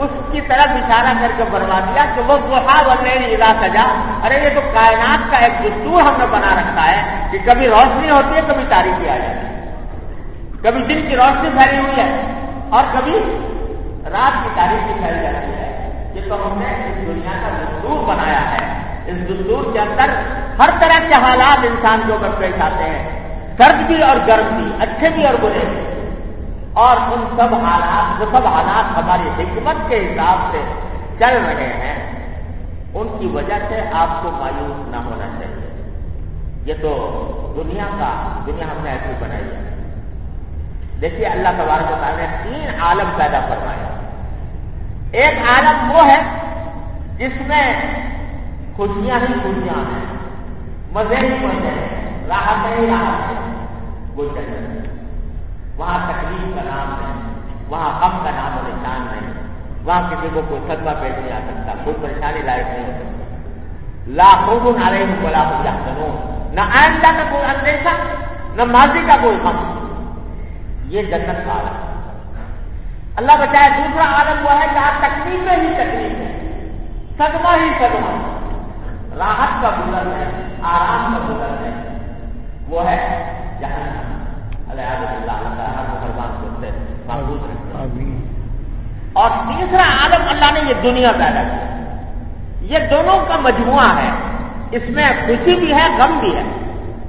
اس 0.04 0.10
کی 0.32 0.40
طرف 0.48 0.74
اشارہ 0.74 1.12
کر 1.20 1.32
کے 1.36 1.44
فرما 1.52 1.78
دیا 1.86 2.04
کہ 2.14 2.20
وہ 2.28 2.36
گوہا 2.44 2.76
بننے 2.86 3.14
ادا 3.34 3.50
سجا. 3.60 3.86
ارے، 4.26 4.38
یہ 4.44 4.54
تو 4.54 4.60
کائنات 4.74 5.26
کا 5.32 5.40
ایک 5.44 5.58
دستور 5.64 6.00
ہم 6.08 6.20
نے 6.20 6.26
بنا 6.32 6.54
رکھا 6.60 6.84
ہے 6.90 7.00
کہ 7.30 7.38
کبھی 7.46 7.68
روشنی 7.68 8.08
ہوتی 8.10 8.36
ہے، 8.36 8.42
کبھی 8.48 8.64
تاریخی 8.70 9.08
آ 9.08 9.16
جاتی 9.16 9.46
ہے. 9.46 9.58
کبھی 10.62 10.84
دن 10.84 11.06
کی 11.08 11.16
روشنی 11.16 11.50
پھیلی 11.56 11.78
ہوئی 11.78 12.00
ہے 12.00 12.08
اور 12.70 12.92
کبھی 12.92 13.18
رات 14.12 14.44
کی 14.44 14.50
تاریخی 14.54 14.98
پھیل 15.00 15.22
جاتی 15.22 15.52
ہے. 15.58 15.68
یہ 16.14 16.28
تو 16.28 16.34
ہم 16.46 16.58
نے 16.58 16.70
اس 16.86 17.06
دنیا 17.06 17.34
کا 17.42 17.49
بنایا 18.10 18.50
ہے۔ 18.50 18.66
اس 19.06 19.14
دستور 19.24 19.72
کے 19.72 19.78
اندر 19.78 20.08
ہر 20.60 20.78
طرح 20.80 21.08
کے 21.08 21.14
حالات 21.14 21.58
انسان 21.58 22.00
کے 22.06 22.12
اوپر 22.12 22.28
پیش 22.38 22.60
آتے 22.60 22.84
ہیں۔ 22.84 23.08
سرد 23.60 23.86
بھی 23.86 24.02
اور 24.02 24.16
گرم 24.16 24.56
بھی، 24.56 24.72
اچھے 24.80 25.14
بھی 25.14 25.26
اور 25.26 25.34
برے 25.34 25.64
بھی۔ 25.68 25.80
اور 26.72 26.96
ان 26.96 27.24
سب 27.36 27.54
حالات 27.54 28.20
وہ 28.20 28.26
سب 28.32 28.46
حالات 28.46 28.98
ہماری 28.98 29.42
حکمت 29.42 29.88
کے 29.88 29.96
حساب 29.96 30.38
سے 30.52 30.62
چل 31.18 31.44
رہے 31.44 31.72
ہیں، 31.72 32.24
ان 32.94 33.16
کی 33.20 33.26
وجہ 33.26 33.54
سے 33.68 33.80
آپ 33.92 34.22
کو 34.22 34.30
مایوس 34.30 34.88
نہ 34.88 34.96
ہونا 34.96 35.26
چاہیے۔ 35.38 35.92
یہ 36.64 36.74
تو 36.82 37.52
دنیا 37.56 37.84
کا، 37.98 38.42
دنیا 38.46 38.64
ہم 38.66 38.84
نے 38.84 38.90
ایسی 38.90 39.12
بنائی 39.20 39.44
ہے۔ 39.44 39.70
دیکھیے 41.00 41.26
اللہ 41.26 41.48
تبارک 41.48 41.88
تعالیٰ 41.88 42.16
نے 42.16 42.26
تین 42.42 42.80
عالم 42.80 43.10
پیدا 43.16 43.40
کروایا 43.40 44.00
ایک 45.12 45.38
عالم 45.38 45.90
وہ 45.90 46.06
ہے 46.06 46.40
جس 47.16 47.40
میں 47.46 47.82
خوشیاں 48.80 49.20
ہی 49.20 49.34
خوشیاں 49.42 49.78
ہیں۔ 49.78 50.04
مزے 50.92 51.16
ہی 51.16 51.46
مزے 51.46 51.68
ہیں۔ 51.68 51.88
راحت 52.28 52.78
ہی 52.78 52.86
راحت 52.86 53.30
ہے۔ 53.30 53.66
وہ 54.14 54.24
جنت 54.24 54.88
وہاں 55.80 56.12
تکلیف 56.12 56.54
کا 56.54 56.62
نام 56.64 56.92
ہے۔ 56.92 57.32
وہاں 57.68 58.00
غم 58.00 58.24
کا 58.24 58.30
نام 58.30 58.52
اور 58.52 58.68
نشان 58.68 59.06
نہیں۔ 59.10 59.32
وہاں 59.84 60.10
کسی 60.10 60.28
کو 60.32 60.40
کوئی 60.48 60.60
صدمہ 60.68 60.90
پیش 61.00 61.18
نہیں 61.18 61.32
آ 61.32 61.40
سکتا۔ 61.46 61.72
کوئی 61.84 61.96
پریشانی 62.02 62.40
لائق 62.42 62.66
نہیں 62.66 62.86
ہو 62.86 62.92
سکتی 62.92 64.12
لاکھوں 64.12 64.78
نہ 64.78 64.88
رہے 64.88 65.04
ہوں 65.04 65.16
بلا 65.22 65.48
ہو 65.48 65.62
جا 65.64 65.70
نہ 66.52 66.60
آئندہ 66.60 67.16
کا 67.16 67.30
کوئی 67.30 67.44
اندیشہ، 67.44 67.88
نہ 68.56 68.64
ماضی 68.64 69.02
کا 69.08 69.22
کوئی 69.22 69.36
غم۔ 69.36 69.86
یہ 70.84 71.02
جنت 71.02 71.46
کا 71.46 71.52
عالم 71.52 71.90
اللہ 73.16 73.42
بچائے 73.42 73.80
دوسرا 73.80 74.04
عالم 74.04 74.46
وہ 74.46 74.52
ہے 74.52 74.66
جہاں 74.74 74.92
تکلیف 74.98 75.40
میں 75.40 75.56
ہی 75.56 75.74
تکلیف 75.74 76.12
ہے 76.12 76.60
صدمہ 77.14 77.48
ہی 77.48 77.70
صدمہ۔ 77.78 78.29
راحت 79.18 79.62
کا 79.62 79.70
گزر 79.70 80.06
ہے 80.06 80.30
آرام 80.62 81.14
کا 81.14 81.34
گزر 81.34 81.66
ہے۔ 81.66 81.98
وہ 82.68 82.90
ہے 82.90 83.32
جہاں 83.60 84.10
اللہ 84.70 85.30
اللہ 85.30 85.62
ہر 85.62 85.84
مسلمان 85.88 86.56
سے 86.60 86.70
محبوب 87.06 87.44
رکھتے 87.44 88.16
اور 89.12 89.30
تیسرا 89.30 89.92
عالم 89.92 90.28
اللہ 90.28 90.52
نے 90.52 90.68
یہ 90.68 90.74
دنیا 90.82 91.12
پیدا 91.12 91.42
کیا۔ 91.42 91.76
یہ 92.60 92.78
دونوں 92.90 93.26
کا 93.28 93.36
مجموعہ 93.36 93.98
ہے۔ 93.98 94.10
اس 94.70 94.82
میں 94.88 95.10
خوشی 95.26 95.56
بھی 95.56 95.72
ہے 95.72 95.96
غم 95.96 96.18
بھی 96.18 96.36
ہے۔ 96.36 96.42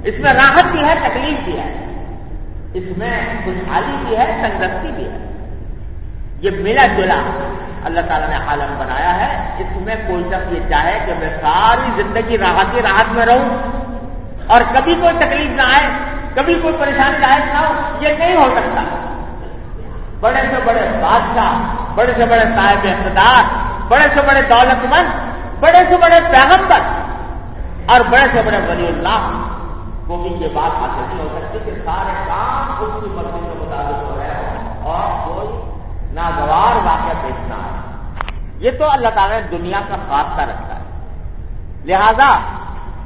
اس 0.04 0.14
میں 0.18 0.32
راحت 0.32 0.66
بھی 0.72 0.84
ہے 0.84 0.94
تکلیف 0.94 1.44
بھی 1.44 1.58
ہے۔ 1.58 1.94
اس 2.74 2.98
میں 2.98 3.26
خوشحالی 3.44 4.04
بھی 4.06 4.16
ہے 4.16 4.38
تندرستی 4.42 4.88
بھی 4.96 5.04
ہے۔ 5.04 5.31
یہ 6.42 6.62
ملا 6.62 6.86
جلا 6.96 7.18
اللہ 7.88 8.06
تعالیٰ 8.08 8.28
نے 8.28 8.38
عالم 8.48 8.74
بنایا 8.78 9.12
ہے 9.20 9.30
اس 9.58 9.76
میں 9.84 9.94
کوئی 10.06 10.22
شخص 10.30 10.52
یہ 10.52 10.68
چاہے 10.68 10.98
کہ 11.06 11.14
میں 11.18 11.30
ساری 11.40 11.90
زندگی 11.96 12.38
راحت 12.38 12.74
ہی 12.74 12.82
راحت 12.82 13.12
میں 13.12 13.26
رہوں 13.26 13.46
اور 14.54 14.60
کبھی 14.74 14.94
کوئی 14.94 15.18
تکلیف 15.18 15.50
نہ 15.50 15.66
آئے، 15.66 15.88
کبھی 16.34 16.54
کوئی 16.62 16.74
پریشانی 16.80 17.18
لاحق 17.18 17.54
نہ 17.54 17.66
ہو 17.66 17.72
یہ 18.00 18.16
نہیں 18.18 18.34
ہو 18.34 18.46
سکتا۔ 18.56 18.82
بڑے 20.20 20.42
سے 20.50 20.58
بڑے 20.64 20.82
بادشاہ، 21.00 21.52
بڑے 21.94 22.12
سے 22.16 22.26
بڑے 22.32 22.44
صاحب 22.56 22.86
اقتدار، 22.90 23.54
بڑے 23.88 24.06
سے 24.16 24.26
بڑے 24.26 24.42
دولت 24.50 24.84
مند، 24.92 25.08
بڑے 25.60 25.80
سے 25.90 25.98
بڑے 26.04 26.20
پیغمبر 26.28 26.90
اور 27.92 28.04
بڑے 28.12 28.26
سے 28.32 28.42
بڑے 28.42 28.60
ولی 28.68 28.86
اللہ 28.86 29.30
کو 30.06 30.16
بھی 30.22 30.30
یہ 30.40 30.54
بات 30.54 30.78
حاصل 30.82 31.02
نہیں 31.08 31.18
ہو 31.18 31.28
سکتی 31.34 31.58
کہ 31.64 31.78
سارے 31.84 32.14
کام 32.26 32.84
اس 32.84 32.94
کی 33.00 33.10
مرضی 33.14 33.44
کے 33.46 33.58
مطابق 33.60 34.02
ہو 34.04 34.16
رہے 34.18 34.34
ہوں 34.36 34.90
اور 34.92 35.21
ناگوار 36.12 36.86
واقعہ 36.86 37.22
بیچنا 37.22 37.56
ہے۔ 37.56 37.82
یہ 38.56 38.70
تو 38.78 38.90
اللہ 38.90 39.08
تعالیٰ 39.14 39.40
نے 39.40 39.58
دنیا 39.58 39.80
کا 39.88 39.96
خاصہ 40.08 40.40
رکھا 40.40 40.78
ہے۔ 40.78 40.82
لہذا 41.84 42.38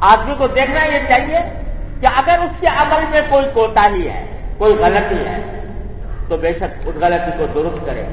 آدمی 0.01 0.35
کو 0.35 0.47
دیکھنا 0.47 0.85
یہ 0.85 0.99
چاہیے 1.09 1.39
کہ 2.01 2.07
اگر 2.17 2.39
اس 2.39 2.61
کے 2.61 2.67
عمل 2.77 3.05
میں 3.11 3.21
کوئی 3.31 3.47
کوتا 3.55 3.95
ہی 3.95 4.09
ہے، 4.09 4.55
کوئی 4.59 4.75
غلطی 4.75 5.27
ہے، 5.27 5.65
تو 6.29 6.37
بے 6.37 6.53
شک 6.53 6.89
اس 6.89 6.95
غلطی 6.95 7.31
کو 7.39 7.47
درست 7.47 7.87
کرے، 7.87 8.07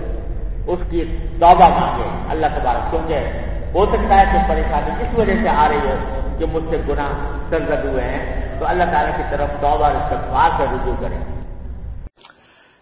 اس 0.68 0.80
کی 0.90 1.18
توبہ 1.40 1.80
مانگے۔ 1.80 2.10
اللہ 2.30 2.48
تبارک 2.56 2.92
کیونکہ 2.92 3.20
ہو 3.74 3.86
سکتا 3.86 4.18
ہے 4.18 4.24
کہ 4.34 4.50
پریشانی 4.50 5.04
اس 5.04 5.20
وجہ 5.20 5.34
سے 5.44 5.50
آ 5.50 5.68
رہی 5.70 5.78
ہو 5.78 6.20
کہ 6.40 6.46
مجھ 6.46 6.64
سے 6.70 6.78
گناہ 6.90 7.10
سرزد 7.50 7.86
ہوئے 7.86 8.04
ہیں۔ 8.04 8.44
تو 8.60 8.68
اللہ 8.68 8.84
تعالیٰ 8.84 9.18
کی 9.18 9.24
طرف 9.30 9.50
توبہ 9.62 9.86
استغفار 9.86 10.50
سے 10.58 10.64
رجوع 10.64 10.96
کرے۔ 11.00 11.16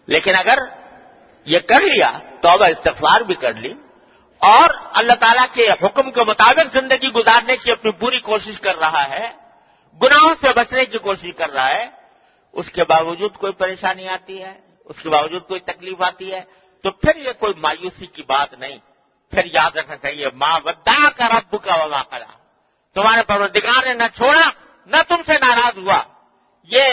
لیکن 0.07 0.31
اگر 0.39 0.80
یہ 1.45 1.59
کر 1.59 1.79
لیا، 1.81 2.11
توبہ 2.41 2.65
استغفار 2.65 3.21
بھی 3.21 3.35
کر 3.35 3.53
لی۔ 3.53 3.73
اور 4.39 4.69
اللہ 4.93 5.13
تعالیٰ 5.13 5.45
کے 5.53 5.69
حکم 5.71 6.11
کے 6.11 6.23
مطابق 6.23 6.77
زندگی 6.77 7.07
گزارنے 7.07 7.57
کی 7.57 7.71
اپنی 7.71 7.91
پوری 7.91 8.19
کوشش 8.19 8.59
کر 8.59 8.75
رہا 8.75 9.09
ہے، 9.09 9.31
گناہوں 10.03 10.35
سے 10.41 10.47
بچنے 10.55 10.85
کی 10.85 10.97
کوشش 10.97 11.31
کر 11.37 11.49
رہا 11.49 11.69
ہے۔ 11.69 11.89
اس 12.51 12.71
کے 12.71 12.83
باوجود 12.83 13.35
کوئی 13.35 13.53
پریشانی 13.53 14.07
آتی 14.07 14.43
ہے، 14.43 14.59
اس 14.85 14.95
کے 15.03 15.09
باوجود 15.09 15.47
کوئی 15.47 15.59
تکلیف 15.59 16.01
آتی 16.01 16.33
ہے، 16.33 16.41
تو 16.83 16.91
پھر 16.91 17.15
یہ 17.15 17.31
کوئی 17.39 17.53
مایوسی 17.57 18.05
کی 18.05 18.23
بات 18.23 18.53
نہیں۔ 18.53 18.77
پھر 19.31 19.41
یاد 19.45 19.77
رکھنا 19.77 19.97
چاہیے 19.97 20.27
ماں 20.33 20.59
ودا 20.65 21.09
کا 21.09 21.27
رب 21.27 21.63
کا 21.63 21.75
وبا 21.75 22.03
کرا 22.03 22.25
تمہارے 22.95 23.21
پروردگار 23.27 23.85
نے 23.85 23.93
نہ 23.93 24.15
چھوڑا، 24.15 24.49
نہ 24.85 24.95
تم 25.07 25.15
سے 25.25 25.33
ناراض 25.33 25.77
ہوا۔ 25.77 26.03
یہ 26.63 26.85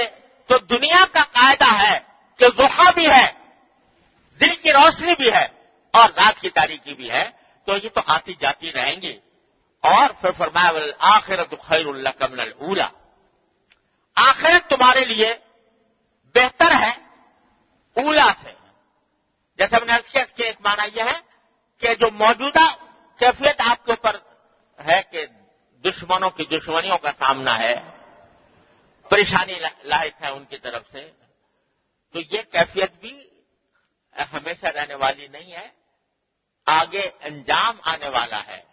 تو 0.47 0.59
دنیا 0.59 1.05
کا 1.13 1.23
قاعدہ 1.33 1.87
ہے 1.87 1.99
کہ 2.37 2.47
زخا 2.59 2.91
بھی 2.91 3.11
ہے۔ 3.11 3.38
دل 4.41 4.55
کی 4.55 4.73
روشنی 4.73 5.15
بھی 5.17 5.33
ہے 5.33 5.47
اور 5.93 6.09
رات 6.17 6.41
کی 6.41 6.51
تاریخی 6.51 6.95
بھی 6.95 7.11
ہے، 7.11 7.31
تو 7.65 7.77
یہ 7.77 7.89
تو 7.95 8.01
آتی 8.07 8.35
جاتی 8.35 8.73
رہیں 8.73 9.03
گی۔ 9.03 9.19
اور 9.81 10.11
پھر 10.11 10.31
فرمایا 10.33 10.71
آخرت 10.99 11.55
خیر 11.63 11.87
اللہ 11.87 12.09
کمل 12.09 12.41
اولا 12.41 12.89
آخرت 14.15 14.71
تمہارے 14.71 15.05
لیے 15.05 15.35
بہتر 16.35 16.83
ہے، 16.83 16.93
اولا 18.03 18.27
سے۔ 18.43 18.53
جیسے 19.59 19.77
ہم 19.77 19.85
نے 19.85 19.93
ارشیت 19.93 20.37
کے 20.37 20.43
ایک 20.43 20.57
معنی 20.61 20.99
یہ 20.99 21.03
ہے 21.03 21.21
کہ 21.81 21.95
جو 21.95 22.11
موجودہ 22.11 22.67
کیفیت 23.19 23.61
آپ 23.61 23.87
کے 23.87 23.93
اوپر 23.93 24.17
ہے 24.85 25.03
کہ 25.11 25.27
دشمنوں 25.85 26.31
کی 26.31 26.45
دشمنیوں 26.45 26.99
کا 26.99 27.11
سامنا 27.19 27.59
ہے، 27.59 27.75
پریشانی 29.09 29.55
لاحق 29.83 30.23
ہے 30.23 30.31
ان 30.31 30.45
کی 30.45 30.59
طرف 30.59 30.83
سے، 30.93 31.11
تو 32.13 32.21
یہ 32.21 32.43
کیفیت 32.53 32.93
بھی 33.01 33.25
ہمیشہ 34.23 34.67
رہنے 34.67 34.95
والی 34.95 35.29
نہیں 35.29 35.53
ہے، 35.53 35.69
آگے 36.67 37.11
انجام 37.21 37.77
آنے 37.83 38.09
والا 38.09 38.47
ہے۔ 38.47 38.69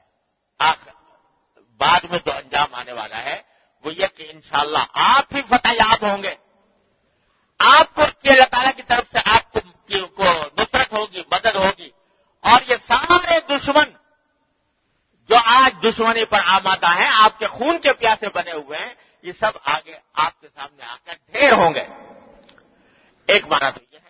بعد 1.78 2.00
میں 2.04 2.20
جو 2.25 2.32
انجام 2.32 2.75
آنے 2.75 2.92
والا 2.92 3.24
ہے، 3.24 3.42
وہ 3.84 3.94
یہ 3.94 4.06
کہ 4.16 4.28
انشاءاللہ 4.30 4.78
آپ 4.94 5.34
ہی 5.36 5.42
فتح 5.42 5.68
یاب 5.72 6.06
ہوں 6.06 6.24
گے۔ 6.24 6.36
آپ 7.60 7.96
کو 7.96 8.02
اللہ 8.02 8.46
تعالیٰ 8.52 8.72
کی 8.75 8.82
طرف 8.82 9.04
سے 9.12 9.20
آپ 9.25 9.54
کو 9.54 10.24
نصرت 10.58 10.94
ہوگی، 10.94 11.22
مدد 11.32 11.56
ہوگی۔ 11.56 11.90
اور 12.40 12.62
یہ 12.68 12.75
سارے 12.88 13.58
دشمن 13.58 13.90
جو 15.30 15.36
آج 15.46 15.84
دشمنی 15.84 16.25
پر 16.25 16.40
آمادہ 16.46 16.98
ہیں، 16.98 17.10
آپ 17.14 17.40
کے 17.40 17.48
خون 17.48 17.78
کے 17.82 17.94
پیاسے 17.94 18.30
بنے 18.30 18.52
ہوئے 18.52 18.80
ہیں، 18.80 18.94
یہ 19.22 19.32
سب 19.40 19.52
آگے 19.64 19.98
آپ 20.14 20.42
کے 20.42 20.48
سامنے 20.56 20.84
آ 20.84 20.96
کر 21.06 21.14
ڈھیر 21.28 21.54
ہوں 21.54 21.74
گے۔ 21.74 21.84
ایک 23.28 23.48
معنی 23.48 23.72
تو 23.72 23.80
یہ 23.92 23.98
ہے 24.04 24.05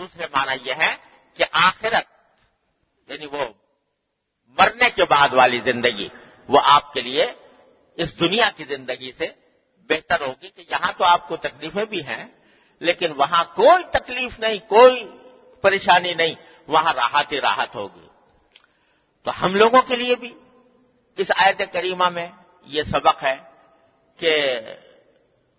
دوسرے 0.00 0.26
معنی 0.32 0.56
یہ 0.64 0.74
ہے 0.74 0.92
کہ 1.36 1.44
آخرت 1.52 2.06
یعنی 3.08 3.26
وہ 3.26 3.44
مرنے 4.58 4.88
کے 4.94 5.04
بعد 5.04 5.32
والی 5.32 5.58
زندگی، 5.60 6.08
وہ 6.48 6.60
آپ 6.64 6.92
کے 6.92 7.00
لیے 7.00 7.24
اس 7.98 8.18
دنیا 8.20 8.48
کی 8.56 8.64
زندگی 8.64 9.12
سے 9.12 9.26
بہتر 9.90 10.20
ہوگی 10.20 10.50
کہ 10.50 10.62
یہاں 10.70 10.92
تو 10.98 11.04
آپ 11.04 11.28
کو 11.28 11.36
تکلیفیں 11.36 11.84
بھی 11.84 12.00
ہیں، 12.06 12.24
لیکن 12.80 13.12
وہاں 13.12 13.42
کوئی 13.54 13.82
تکلیف 13.90 14.38
نہیں، 14.40 14.58
کوئی 14.68 14.96
پریشانی 15.64 16.14
نہیں، 16.14 16.34
وہاں 16.68 16.92
راحت 16.94 17.32
ہی 17.32 17.40
راحت 17.40 17.74
ہوگی۔ 17.74 18.06
تو 19.26 19.30
ہم 19.42 19.56
لوگوں 19.56 19.82
کے 19.88 19.96
لیے 19.96 20.14
بھی 20.16 20.32
اس 21.18 21.30
آیت 21.36 21.62
کریمہ 21.72 22.08
میں 22.08 22.28
یہ 22.68 22.82
سبق 22.82 23.22
ہے 23.22 23.36
کہ 24.18 24.32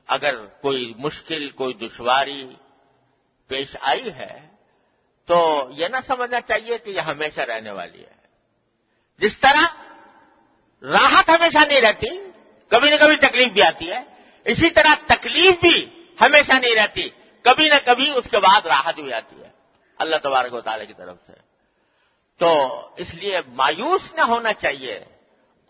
اگر 0.10 0.45
کوئی 0.62 0.93
مشکل، 0.98 1.50
کوئی 1.50 1.74
دشواری 1.74 2.41
پیش 3.51 3.75
آئی 3.81 4.10
ہے، 4.13 4.34
تو 5.27 5.38
یہ 5.72 5.88
نہ 5.88 5.98
سمجھنا 6.08 6.39
چاہیے 6.41 6.77
کہ 6.77 6.89
یہ 6.89 7.00
ہمیشہ 7.01 7.41
رہنے 7.41 7.72
والی 7.72 8.03
ہے۔ 8.03 8.20
جس 9.22 9.38
طرح 9.38 9.65
راحت 10.84 11.29
ہمیشہ 11.29 11.65
نہیں 11.67 11.81
رہتی، 11.81 12.10
کبھی 12.72 12.89
نہ 12.89 12.96
کبھی 12.96 13.15
تکلیف 13.17 13.51
بھی 13.53 13.63
آتی 13.63 13.91
ہے، 13.91 14.01
اسی 14.46 14.70
طرح 14.70 14.93
تکلیف 15.08 15.60
بھی 15.62 15.77
ہمیشہ 16.22 16.53
نہیں 16.53 16.75
رہتی، 16.75 17.10
کبھی 17.46 17.67
نہ 17.70 17.79
کبھی 17.86 18.10
اس 18.10 18.27
کے 18.31 18.39
بعد 18.39 18.65
راحت 18.65 18.96
بھی 18.96 19.13
آتی 19.13 19.36
ہے۔ 19.41 19.50
اللہ 20.00 20.15
تبارک 20.24 20.53
و 20.53 20.62
تعالی 20.62 20.86
کی 20.86 20.93
طرف 20.93 21.17
سے۔ 21.27 21.34
تو 22.38 22.50
اس 22.98 23.13
لیے 23.13 23.39
مایوس 23.48 24.13
نہ 24.13 24.22
ہونا 24.22 24.53
چاہیے، 24.53 24.96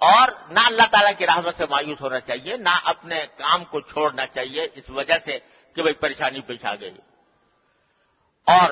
اور 0.02 0.28
نہ 0.50 0.60
اللہ 0.66 0.88
تعالیٰ 0.92 1.12
کی 1.18 1.26
رحمت 1.28 1.58
سے 1.58 1.66
مایوس 1.70 2.02
ہونا 2.02 2.20
چاہیے، 2.20 2.58
نہ 2.58 2.74
اپنے 2.84 3.26
کام 3.38 3.64
کو 3.66 3.82
چھوڑنا 3.82 4.26
چاہیے، 4.28 4.68
اس 4.76 4.90
وجہ 4.90 5.18
سے 5.26 5.40
کہ 5.74 5.82
بھائی 5.82 5.94
پریشانی 5.94 6.42
پیش 6.42 6.66
آ 6.66 6.76
گئی۔ 6.76 6.98
اور 8.48 8.70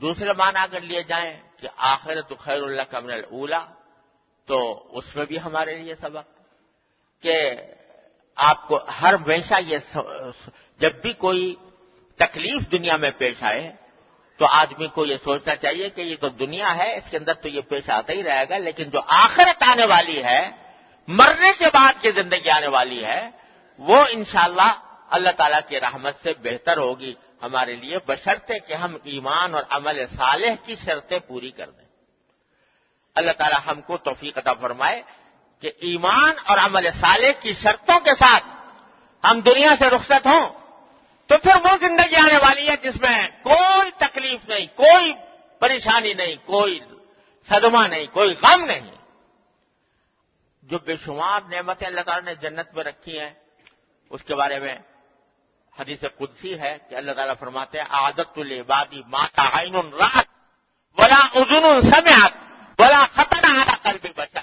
دوسرے 0.00 0.32
معنی 0.38 0.60
اگر 0.62 0.80
لیے 0.80 1.02
جائیں 1.02 1.32
کہ 1.60 1.68
آخر 1.92 2.20
تو 2.28 2.34
خیر 2.36 2.62
اللہ 2.62 2.90
کا 2.90 3.00
من 3.00 3.10
اولا 3.30 3.64
تو 4.48 4.58
اس 4.98 5.14
میں 5.16 5.24
بھی 5.24 5.38
ہمارے 5.42 5.74
لیے 5.74 5.94
سبق 6.00 6.26
کہ 7.22 7.36
آپ 8.36 8.66
کو 8.68 8.78
ہر 9.00 9.14
ہمیشہ 9.14 9.60
یہ 9.66 9.78
جب 10.80 11.00
بھی 11.02 11.12
کوئی 11.24 11.54
تکلیف 12.20 12.70
دنیا 12.72 12.96
میں 12.96 13.10
پیش 13.18 13.42
آئے، 13.42 13.70
تو 14.40 14.46
آدمی 14.50 14.86
کو 14.94 15.04
یہ 15.06 15.16
سوچنا 15.24 15.54
چاہیے 15.56 15.88
کہ 15.90 16.00
یہ 16.00 16.16
تو 16.20 16.28
دنیا 16.40 16.74
ہے، 16.76 16.88
اس 16.96 17.10
کے 17.10 17.16
اندر 17.16 17.34
تو 17.42 17.48
یہ 17.48 17.60
پیش 17.68 17.88
آتا 17.90 18.12
ہی 18.12 18.22
رہے 18.22 18.44
گا، 18.48 18.56
لیکن 18.58 18.90
جو 18.90 19.00
آخرت 19.16 19.62
آنے 19.68 19.84
والی 19.92 20.22
ہے، 20.24 20.42
مرنے 21.08 21.50
کے 21.58 21.68
بعد 21.74 22.00
کی 22.02 22.10
زندگی 22.12 22.50
آنے 22.50 22.68
والی 22.68 23.04
ہے، 23.04 23.20
وہ 23.78 23.98
انشاءاللہ 24.10 24.72
اللہ 25.10 25.30
تعالیٰ 25.30 25.60
کی 25.68 25.80
رحمت 25.80 26.14
سے 26.22 26.32
بہتر 26.38 26.76
ہوگی۔ 26.76 27.14
ہمارے 27.42 27.76
لیے 27.76 27.98
بشرطے 28.06 28.58
کہ 28.58 28.74
ہم 28.74 28.96
ایمان 29.04 29.54
اور 29.54 29.62
عمل 29.70 30.06
صالح 30.16 30.54
کی 30.64 30.74
شرطیں 30.84 31.18
پوری 31.18 31.50
کر 31.50 31.70
دیں۔ 31.70 31.86
اللہ 33.14 33.32
تعالیٰ 33.32 33.58
ہم 33.66 33.80
کو 33.80 33.96
توفیق 33.96 34.38
عطا 34.38 34.52
فرمائے 34.52 35.02
کہ 35.60 35.72
ایمان 35.78 36.34
اور 36.44 36.58
عمل 36.58 36.90
صالح 37.00 37.30
کی 37.40 37.52
شرطوں 37.52 38.00
کے 38.00 38.14
ساتھ 38.14 38.44
ہم 39.24 39.40
دنیا 39.40 39.74
سے 39.78 39.84
رخصت 39.84 40.26
ہوں، 40.26 40.58
تو 41.26 41.38
پھر 41.38 41.56
وہ 41.64 41.76
زندگی 41.80 42.16
آنے 42.16 42.36
والی 42.36 42.68
ہے 42.68 42.76
جس 42.82 42.96
میں 43.00 43.28
کوئی 43.42 43.90
تکلیف 43.90 44.48
نہیں، 44.48 44.66
کوئی 44.76 45.12
پریشانی 45.58 46.14
نہیں، 46.14 46.34
کوئی 46.46 46.80
صدمہ 47.48 47.86
نہیں، 47.86 48.06
کوئی 48.12 48.34
غم 48.42 48.64
نہیں۔ 48.64 48.96
جو 50.62 50.78
بے 50.78 50.96
شمار 51.04 51.40
نعمتیں 51.48 51.86
اللہ 51.86 52.00
تعالیٰ 52.00 52.24
نے 52.24 52.34
جنت 52.34 52.74
میں 52.74 52.84
رکھی 52.84 53.20
ہیں، 53.20 53.30
اس 54.10 54.22
کے 54.22 54.34
بارے 54.34 54.58
میں 54.58 54.76
حدیث 55.78 56.04
قدسی 56.18 56.58
ہے 56.60 56.76
کہ 56.88 56.94
اللہ 56.94 57.12
تعالیٰ 57.12 57.34
فرماتے 57.40 57.78
ہیں، 57.78 57.86
عادت 57.90 58.38
العبادی 58.38 59.00
ماتا 59.06 59.48
عین 59.60 59.76
رات 59.94 60.26
بلا 60.98 61.20
ادن 61.34 61.80
سمیات 61.82 62.32
بلا 62.78 63.04
خطر 63.14 63.48
آدھا 63.50 63.76
کر 63.82 63.96
بھی 64.02 64.12
بچا 64.16 64.40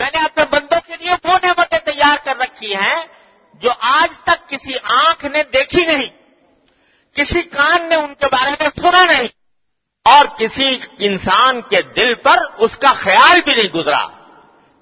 میں 0.00 0.10
نے 0.14 0.24
اپنے 0.24 0.44
بندوں 0.50 0.80
کے 0.86 0.96
لیے 1.00 1.14
وہ 1.24 1.38
نعمتیں 1.42 1.78
تیار 1.84 2.24
کر 2.24 2.36
رکھی 2.38 2.74
ہیں 2.74 3.00
جو 3.62 3.70
آج 3.90 4.18
تک 4.20 4.48
کسی 4.48 4.74
آنکھ 4.96 5.24
نے 5.26 5.42
دیکھی 5.52 5.84
نہیں، 5.86 6.10
کسی 7.16 7.42
کان 7.50 7.88
نے 7.88 7.94
ان 7.94 8.14
کے 8.14 8.26
بارے 8.32 8.54
میں 8.60 8.68
سنا 8.76 9.04
نہیں، 9.04 9.28
اور 10.06 10.24
کسی 10.38 10.68
انسان 11.06 11.60
کے 11.70 11.82
دل 11.96 12.14
پر 12.22 12.38
اس 12.58 12.76
کا 12.78 12.92
خیال 12.96 13.40
بھی 13.44 13.54
نہیں 13.54 13.72
گزرا۔ 13.74 14.02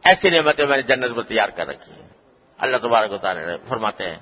ایسی 0.04 0.30
نعمتیں 0.30 0.66
میں 0.66 0.76
نے 0.76 0.82
جنت 0.82 1.16
میں 1.16 1.22
تیار 1.24 1.48
کر 1.48 1.66
رکھی 1.66 1.92
ہیں۔ 1.92 2.08
اللہ 2.60 2.76
تبارک 2.76 3.12
و 3.12 3.18
تعالی 3.18 3.40
فرماتے 3.68 4.10
ہیں 4.10 4.18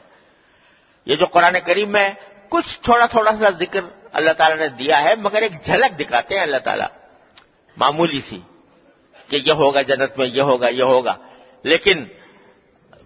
یہ 1.05 1.17
جو 1.17 1.27
قرآن 1.27 1.57
کریم 1.67 1.91
میں 1.91 2.11
کچھ 2.49 2.81
تھوڑا 2.81 3.07
تھوڑا 3.07 3.33
سا 3.33 3.51
ذکر 3.51 3.81
اللہ 4.13 4.31
تعالیٰ 4.31 4.59
نے 4.59 4.69
دیا 4.69 5.03
ہے، 5.03 5.15
مگر 5.17 5.43
ایک 5.43 5.53
جھلک 5.65 6.01
دکھاتے 6.01 6.35
ہیں 6.35 6.43
اللہ 6.43 6.57
تعالیٰ۔ 6.57 6.89
معمولی 7.77 8.21
سی 8.21 8.41
کہ 9.29 9.37
یہ 9.37 9.53
ہوگا 9.53 9.83
جنت 9.83 10.19
میں، 10.19 10.27
یہ 10.27 10.41
ہوگا 10.41 10.69
یہ 10.69 10.83
ہوگا۔ 10.83 11.15
لیکن 11.63 12.05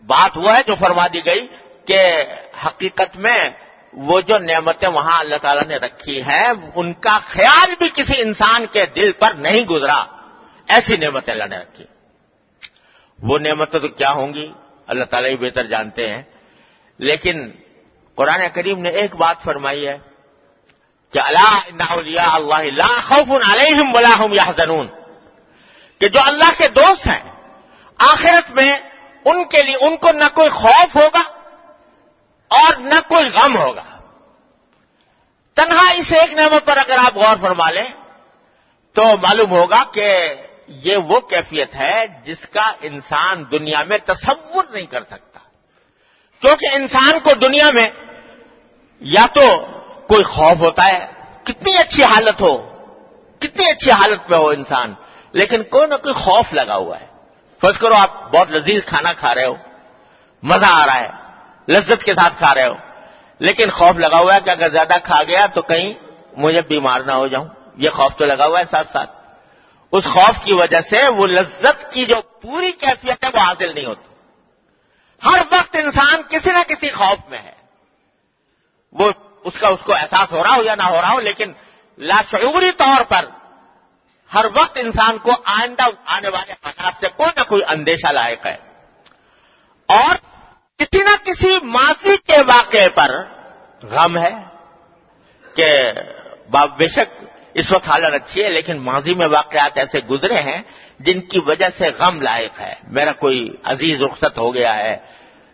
بات 0.07 0.37
وہ 0.37 0.57
ہے 0.57 0.61
جو 0.67 0.75
فرما 0.75 1.07
دی 1.07 1.21
گئی 1.27 1.47
کہ 1.85 2.25
حقیقت 2.67 3.17
میں 3.17 3.51
وہ 3.93 4.21
جو 4.21 4.39
نعمتیں 4.39 4.89
وہاں 4.89 5.21
اللہ 5.21 5.37
تعالیٰ 5.43 5.65
نے 5.65 5.77
رکھی 5.77 6.23
ہیں، 6.23 6.53
ان 6.75 6.93
کا 6.93 7.19
خیال 7.23 7.75
بھی 7.79 7.89
کسی 7.95 8.21
انسان 8.21 8.67
کے 8.73 8.87
دل 8.87 9.13
پر 9.13 9.31
نہیں 9.35 9.65
گزرا۔ 9.65 10.05
ایسی 10.69 10.97
نعمتیں 10.97 11.35
اللہ 11.35 11.45
نے 11.45 11.59
رکھی۔ 11.59 11.85
وہ 13.23 13.39
نعمتیں 13.39 13.81
تو 13.81 13.87
کیا 13.87 14.11
ہوں 14.11 14.35
گی؟ 14.35 14.53
اللہ 14.87 15.05
تعالیٰ 15.05 15.31
ہی 15.31 15.37
بہتر 15.37 15.67
جانتے 15.67 16.11
ہیں۔ 16.11 16.23
لیکن 16.99 17.51
قرآن 18.17 18.49
کریم 18.55 18.81
نے 18.81 18.89
ایک 18.89 19.17
بات 19.17 19.37
فرمائی 19.45 19.89
ہے 19.89 19.99
کہ 21.13 21.19
اللہ 21.19 21.71
اللہ 21.81 23.01
خوف 23.09 23.51
علیہم 23.51 23.95
ولا 23.95 24.27
هم 24.27 24.33
يحزنون 24.33 24.89
کہ 26.01 26.09
جو 26.09 26.21
اللہ 26.27 26.51
کے 26.59 26.69
دوست 26.69 27.07
ہیں، 27.07 27.33
آخرت 27.99 28.51
میں 28.51 28.73
ان 29.25 29.45
کے 29.45 29.63
لیے، 29.63 29.77
ان 29.81 29.97
کو 29.97 30.13
نہ 30.13 30.25
کوئی 30.35 30.49
خوف 30.49 30.97
ہوگا 30.97 31.23
اور 32.49 32.75
نہ 32.79 32.95
کوئی 33.09 33.29
غم 33.29 33.57
ہوگا۔ 33.57 33.85
تنہا 35.55 35.91
اس 35.91 36.13
ایک 36.13 36.33
نعمت 36.33 36.67
پر 36.67 36.77
اگر 36.77 36.97
آپ 36.99 37.17
غور 37.17 37.37
فرما 37.41 37.71
لیں، 37.71 37.91
تو 38.93 39.03
معلوم 39.03 39.51
ہوگا 39.51 39.85
کہ 39.93 40.35
یہ 40.69 40.97
وہ 40.97 41.21
کیفیت 41.21 41.77
ہے 41.77 42.07
جس 42.25 42.49
کا 42.49 42.73
انسان 42.81 43.45
دنیا 43.51 43.83
میں 43.83 43.99
تصور 43.99 44.65
نہیں 44.71 44.87
کر 44.87 45.03
سکتا۔ 45.03 45.41
کیونکہ 46.41 46.67
انسان 46.73 47.21
کو 47.21 47.35
دنیا 47.35 47.71
میں 47.71 47.91
یا 49.01 49.27
تو 49.35 49.67
کوئی 50.09 50.23
خوف 50.23 50.61
ہوتا 50.61 50.89
ہے، 50.89 51.07
کتنی 51.45 51.79
اچھی 51.79 52.05
حالت 52.05 52.41
ہو، 52.41 52.57
کتنی 53.39 53.71
اچھی 53.71 53.91
حالت 53.91 54.31
میں 54.31 54.39
ہو 54.39 54.49
انسان، 54.49 54.95
لیکن 55.33 55.63
کوئی 55.63 55.87
نہ 55.87 55.95
کوئی 55.95 56.15
خوف 56.15 56.53
لگا 56.53 56.77
ہوا 56.77 57.01
ہے۔ 57.01 57.07
فرض 57.61 57.79
کرو 57.79 57.95
آپ 57.95 58.33
بہت 58.33 58.51
لذیذ 58.51 58.85
کھانا 58.87 59.13
کھا 59.13 59.35
رہے 59.35 59.47
ہو، 59.47 59.55
مزہ 60.43 60.67
آ 60.71 60.87
رہا 60.87 61.01
ہے، 61.01 61.09
لذت 61.69 62.03
کے 62.05 62.15
ساتھ 62.15 62.35
کھا 62.39 62.55
رہے 62.55 62.69
ہو، 62.69 62.75
لیکن 63.39 63.71
خوف 63.71 63.97
لگا 63.97 64.19
ہوا 64.19 64.35
ہے 64.35 64.41
کہ 64.45 64.51
اگر 64.51 64.69
زیادہ 64.69 64.99
کھا 65.05 65.23
گیا 65.23 65.47
تو 65.47 65.63
کہیں 65.63 65.95
مجھے 66.37 66.61
بیمار 66.61 67.01
نہ 67.01 67.13
ہو 67.13 67.27
جاؤں۔ 67.27 67.49
یہ 67.77 67.91
خوف 67.91 68.17
تو 68.17 68.25
لگا 68.25 68.47
ہوا 68.47 68.59
ہے 68.59 68.65
ساتھ 68.71 68.93
ساتھ۔ 68.93 69.11
اس 69.93 70.05
خوف 70.05 70.45
کی 70.45 70.53
وجہ 70.55 70.81
سے 70.91 71.09
وہ 71.09 71.27
لذت 71.27 71.93
کی 71.93 72.05
جو 72.05 72.17
پوری 72.43 72.73
کیفیت 72.73 73.25
ہے 73.25 73.29
وہ 73.35 73.41
حاصل 73.41 73.75
نہیں 73.75 73.87
ہوتی۔ 73.87 74.15
ہر 75.25 75.43
وقت 75.53 75.77
انسان 75.77 76.23
کسی 76.29 76.51
نہ 76.51 76.59
کسی 76.69 76.91
خوف 76.91 77.31
میں 77.31 77.39
ہے۔ 77.39 77.56
وہ 78.99 79.11
اس 79.45 79.59
کا 79.61 79.69
اس 79.69 79.83
کو 79.83 79.95
احساس 79.95 80.33
ہو 80.33 80.43
رہا 80.43 80.55
ہو 80.57 80.63
یا 80.63 80.75
نہ 80.75 80.83
ہو 80.83 81.01
رہا 81.01 81.13
ہو، 81.13 81.21
لیکن 81.21 81.53
لاشعوری 81.99 82.73
طور 82.73 83.05
پر 83.05 83.25
ہر 84.35 84.45
وقت 84.55 84.77
انسان 84.77 85.19
کو 85.19 85.33
آئندہ 85.45 85.87
آنے 86.07 86.29
والے 86.29 86.53
حالات 86.53 86.95
سے 87.01 87.09
کوئی 87.09 87.31
نہ 87.37 87.43
کوئی 87.49 87.63
اندیشہ 87.69 88.13
لائق 88.13 88.47
ہے۔ 88.47 88.57
اور 89.89 90.15
کسی 90.79 90.99
نہ 90.99 91.17
کسی 91.25 91.53
ماضی 91.63 92.17
کے 92.17 92.41
واقعے 92.43 92.89
پر 92.89 93.11
غم 93.83 94.19
ہے 94.19 94.35
کہ 95.55 95.71
بے 96.79 96.89
شک 96.89 97.25
اس 97.55 97.73
وقت 97.73 97.89
حالت 97.89 98.15
اچھی 98.15 98.45
ہے، 98.45 98.49
لیکن 98.49 98.79
ماضی 98.79 99.15
میں 99.15 99.27
واقعات 99.27 99.79
ایسے 99.79 99.99
گزرے 100.01 100.41
ہیں 100.43 100.63
جن 101.01 101.21
کی 101.21 101.39
وجہ 101.39 101.69
سے 101.79 101.89
غم 101.89 102.21
لائق 102.23 102.61
ہے۔ 102.61 102.75
میرا 102.89 103.13
کوئی 103.13 103.55
عزیز 103.65 104.03
رخصت 104.03 104.39
ہو 104.39 104.55
گیا 104.55 104.75
ہے، 104.75 104.97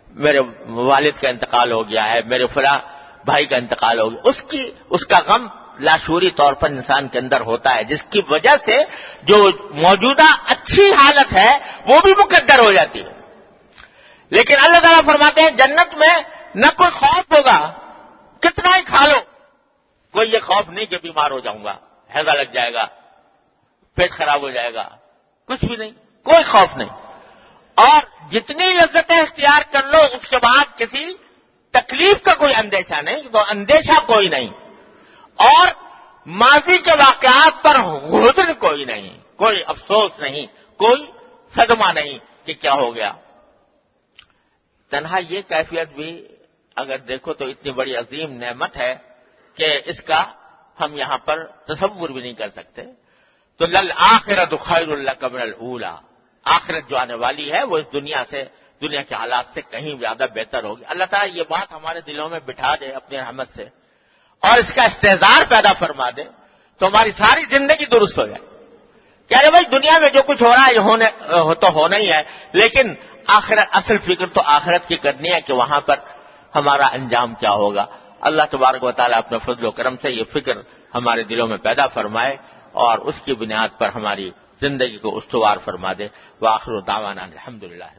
میرے 0.07 0.39
والد 0.67 1.21
کا 1.21 1.29
انتقال 1.29 1.71
ہو 1.71 1.83
گیا 1.83 2.09
ہے، 2.11 2.19
میرے 2.25 2.45
فلاں 2.45 2.79
بھائی 3.25 3.45
کا 3.45 3.55
انتقال 3.55 3.99
ہو 3.99 4.11
گیا۔ 4.11 4.21
اس 4.23 4.43
کی، 4.49 4.71
اس 4.89 5.05
کا 5.05 5.19
غم 5.27 5.47
لاشوری 5.79 6.31
طور 6.31 6.53
پر 6.53 6.69
انسان 6.69 7.07
کے 7.07 7.19
اندر 7.19 7.41
ہوتا 7.41 7.75
ہے، 7.75 7.83
جس 7.83 8.03
کی 8.09 8.21
وجہ 8.29 8.65
سے 8.65 8.77
جو 9.23 9.49
موجودہ 9.71 10.35
اچھی 10.47 10.93
حالت 10.93 11.33
ہے، 11.33 11.57
وہ 11.87 11.99
بھی 12.03 12.13
مقدر 12.17 12.59
ہو 12.59 12.71
جاتی 12.71 13.03
ہے۔ 13.03 13.11
لیکن 14.29 14.55
اللہ 14.63 14.79
تعالیٰ 14.79 15.03
فرماتے 15.05 15.41
ہیں، 15.41 15.49
جنت 15.49 15.95
میں 15.95 16.17
نہ 16.55 16.65
کوئی 16.77 16.89
خوف 16.89 17.31
ہوگا، 17.31 17.71
کتنا 18.39 18.77
ہی 18.77 18.81
کھا 18.81 19.05
لو، 19.05 19.19
کوئی 20.11 20.33
یہ 20.33 20.39
خوف 20.39 20.69
نہیں 20.69 20.85
کہ 20.85 20.97
بیمار 21.03 21.31
ہو 21.31 21.39
جاؤں 21.39 21.63
گا 21.63 21.75
حیضہ 22.17 22.31
لگ 22.31 22.51
جائے 22.53 22.73
گا، 22.73 22.85
پیٹ 23.95 24.11
خراب 24.11 24.41
ہو 24.41 24.49
جائے 24.49 24.73
گا، 24.73 24.89
کچھ 25.47 25.65
بھی 25.65 25.75
نہیں، 25.75 25.91
کوئی 26.23 26.43
خوف 26.43 26.77
نہیں۔ 26.77 26.89
اور 27.75 28.31
جتنی 28.31 28.67
لذتیں 28.67 29.17
اختیار 29.17 29.61
کر 29.71 29.87
لو، 29.87 29.97
اس 29.97 30.29
کے 30.29 30.37
بعد 30.37 30.77
کسی 30.77 31.13
تکلیف 31.73 32.23
کا 32.23 32.33
کوئی 32.33 32.53
اندیشہ 32.55 33.01
نہیں 33.01 33.21
تو 33.21 33.39
اندیشہ 33.49 34.05
کوئی 34.05 34.27
نہیں۔ 34.27 34.49
اور 35.35 35.67
ماضی 36.25 36.77
کے 36.77 36.91
واقعات 36.91 37.63
پر 37.63 37.75
غدن 38.01 38.53
کوئی 38.53 38.85
نہیں، 38.85 39.17
کوئی 39.35 39.63
افسوس 39.67 40.19
نہیں، 40.19 40.47
کوئی 40.77 41.11
صدمہ 41.55 41.91
نہیں 41.95 42.19
کہ 42.45 42.53
کیا 42.53 42.73
ہو 42.73 42.95
گیا۔ 42.95 43.13
تنہا 44.89 45.19
یہ 45.29 45.41
کیفیت 45.47 45.89
بھی 45.89 46.27
اگر 46.75 46.97
دیکھو 46.97 47.33
تو 47.33 47.45
اتنی 47.45 47.71
بڑی 47.71 47.95
عظیم 47.95 48.33
نعمت 48.33 48.77
ہے 48.77 48.95
کہ 49.55 49.81
اس 49.85 50.01
کا 50.01 50.33
ہم 50.79 50.97
یہاں 50.97 51.17
پر 51.17 51.45
تصور 51.45 52.09
بھی 52.09 52.21
نہیں 52.21 52.33
کر 52.33 52.49
سکتے۔ 52.49 52.81
تو 53.57 53.65
لل 53.65 53.91
آخرت 53.95 54.53
خیر 54.61 54.87
اللہ 54.87 55.11
قبر 55.19 55.39
اللہ 55.39 55.99
آخرت 56.43 56.89
جو 56.89 56.97
آنے 56.97 57.13
والی 57.13 57.51
ہے 57.51 57.63
وہ 57.63 57.77
اس 57.77 57.85
دنیا 57.93 58.23
سے 58.29 58.43
دنیا 58.81 59.01
کے 59.01 59.15
حالات 59.15 59.45
سے 59.53 59.61
کہیں 59.61 59.93
زیادہ 59.99 60.25
بہتر 60.35 60.63
ہوگی۔ 60.63 60.83
اللہ 60.87 61.03
تعالیٰ 61.09 61.35
یہ 61.35 61.43
بات 61.49 61.71
ہمارے 61.73 62.01
دلوں 62.01 62.29
میں 62.29 62.39
بٹھا 62.39 62.75
دے 62.75 62.91
اپنی 62.91 63.17
رحمت 63.17 63.47
سے 63.47 63.63
اور 64.43 64.57
اس 64.59 64.73
کا 64.73 64.83
استحدار 64.83 65.41
پیدا 65.49 65.73
فرما 65.73 66.09
دے 66.09 66.23
تو 66.79 66.87
ہماری 66.87 67.11
ساری 67.11 67.43
زندگی 67.49 67.85
درست 67.85 68.17
ہو 68.19 68.25
جائے۔ 68.27 68.41
کہہ 69.29 69.41
رہے 69.41 69.49
بھائی 69.49 69.65
دنیا 69.65 69.99
میں 69.99 70.09
جو 70.09 70.21
کچھ 70.27 70.43
ہو 70.43 70.49
رہا 70.49 70.67
ہے 70.67 70.77
ہونے 70.77 71.05
تو 71.61 71.69
ہونا 71.69 71.97
ہی 71.97 72.11
ہے، 72.11 72.21
لیکن 72.53 72.93
آخرت، 73.27 73.67
اصل 73.71 73.97
فکر 73.97 74.27
تو 74.27 74.41
آخرت 74.45 74.87
کی 74.87 74.97
کرنی 74.97 75.29
ہے 75.31 75.41
کہ 75.41 75.53
وہاں 75.53 75.81
پر 75.81 75.99
ہمارا 76.55 76.87
انجام 76.91 77.33
کیا 77.35 77.51
ہوگا۔ 77.51 77.85
اللہ 78.21 78.43
تبارک 78.49 78.83
و 78.83 78.91
تعالیٰ 78.91 79.17
اپنے 79.17 79.37
فضل 79.37 79.65
و 79.65 79.71
کرم 79.71 79.95
سے 80.01 80.11
یہ 80.11 80.23
فکر 80.23 80.55
ہمارے 80.95 81.23
دلوں 81.23 81.47
میں 81.47 81.57
پیدا 81.57 81.87
فرمائے 81.87 82.35
اور 82.71 82.97
اس 82.99 83.21
کی 83.21 83.33
بنیاد 83.33 83.77
پر 83.77 83.89
ہماری 83.95 84.29
زندگی 84.61 84.97
کو 84.97 85.17
استوار 85.17 85.57
فرما 85.57 85.93
دے۔ 85.93 86.07
وہ 86.41 86.47
آخر 86.47 86.71
و 86.71 86.81
داوانہ 86.81 87.21
الحمد 87.21 87.63
للہ 87.63 87.91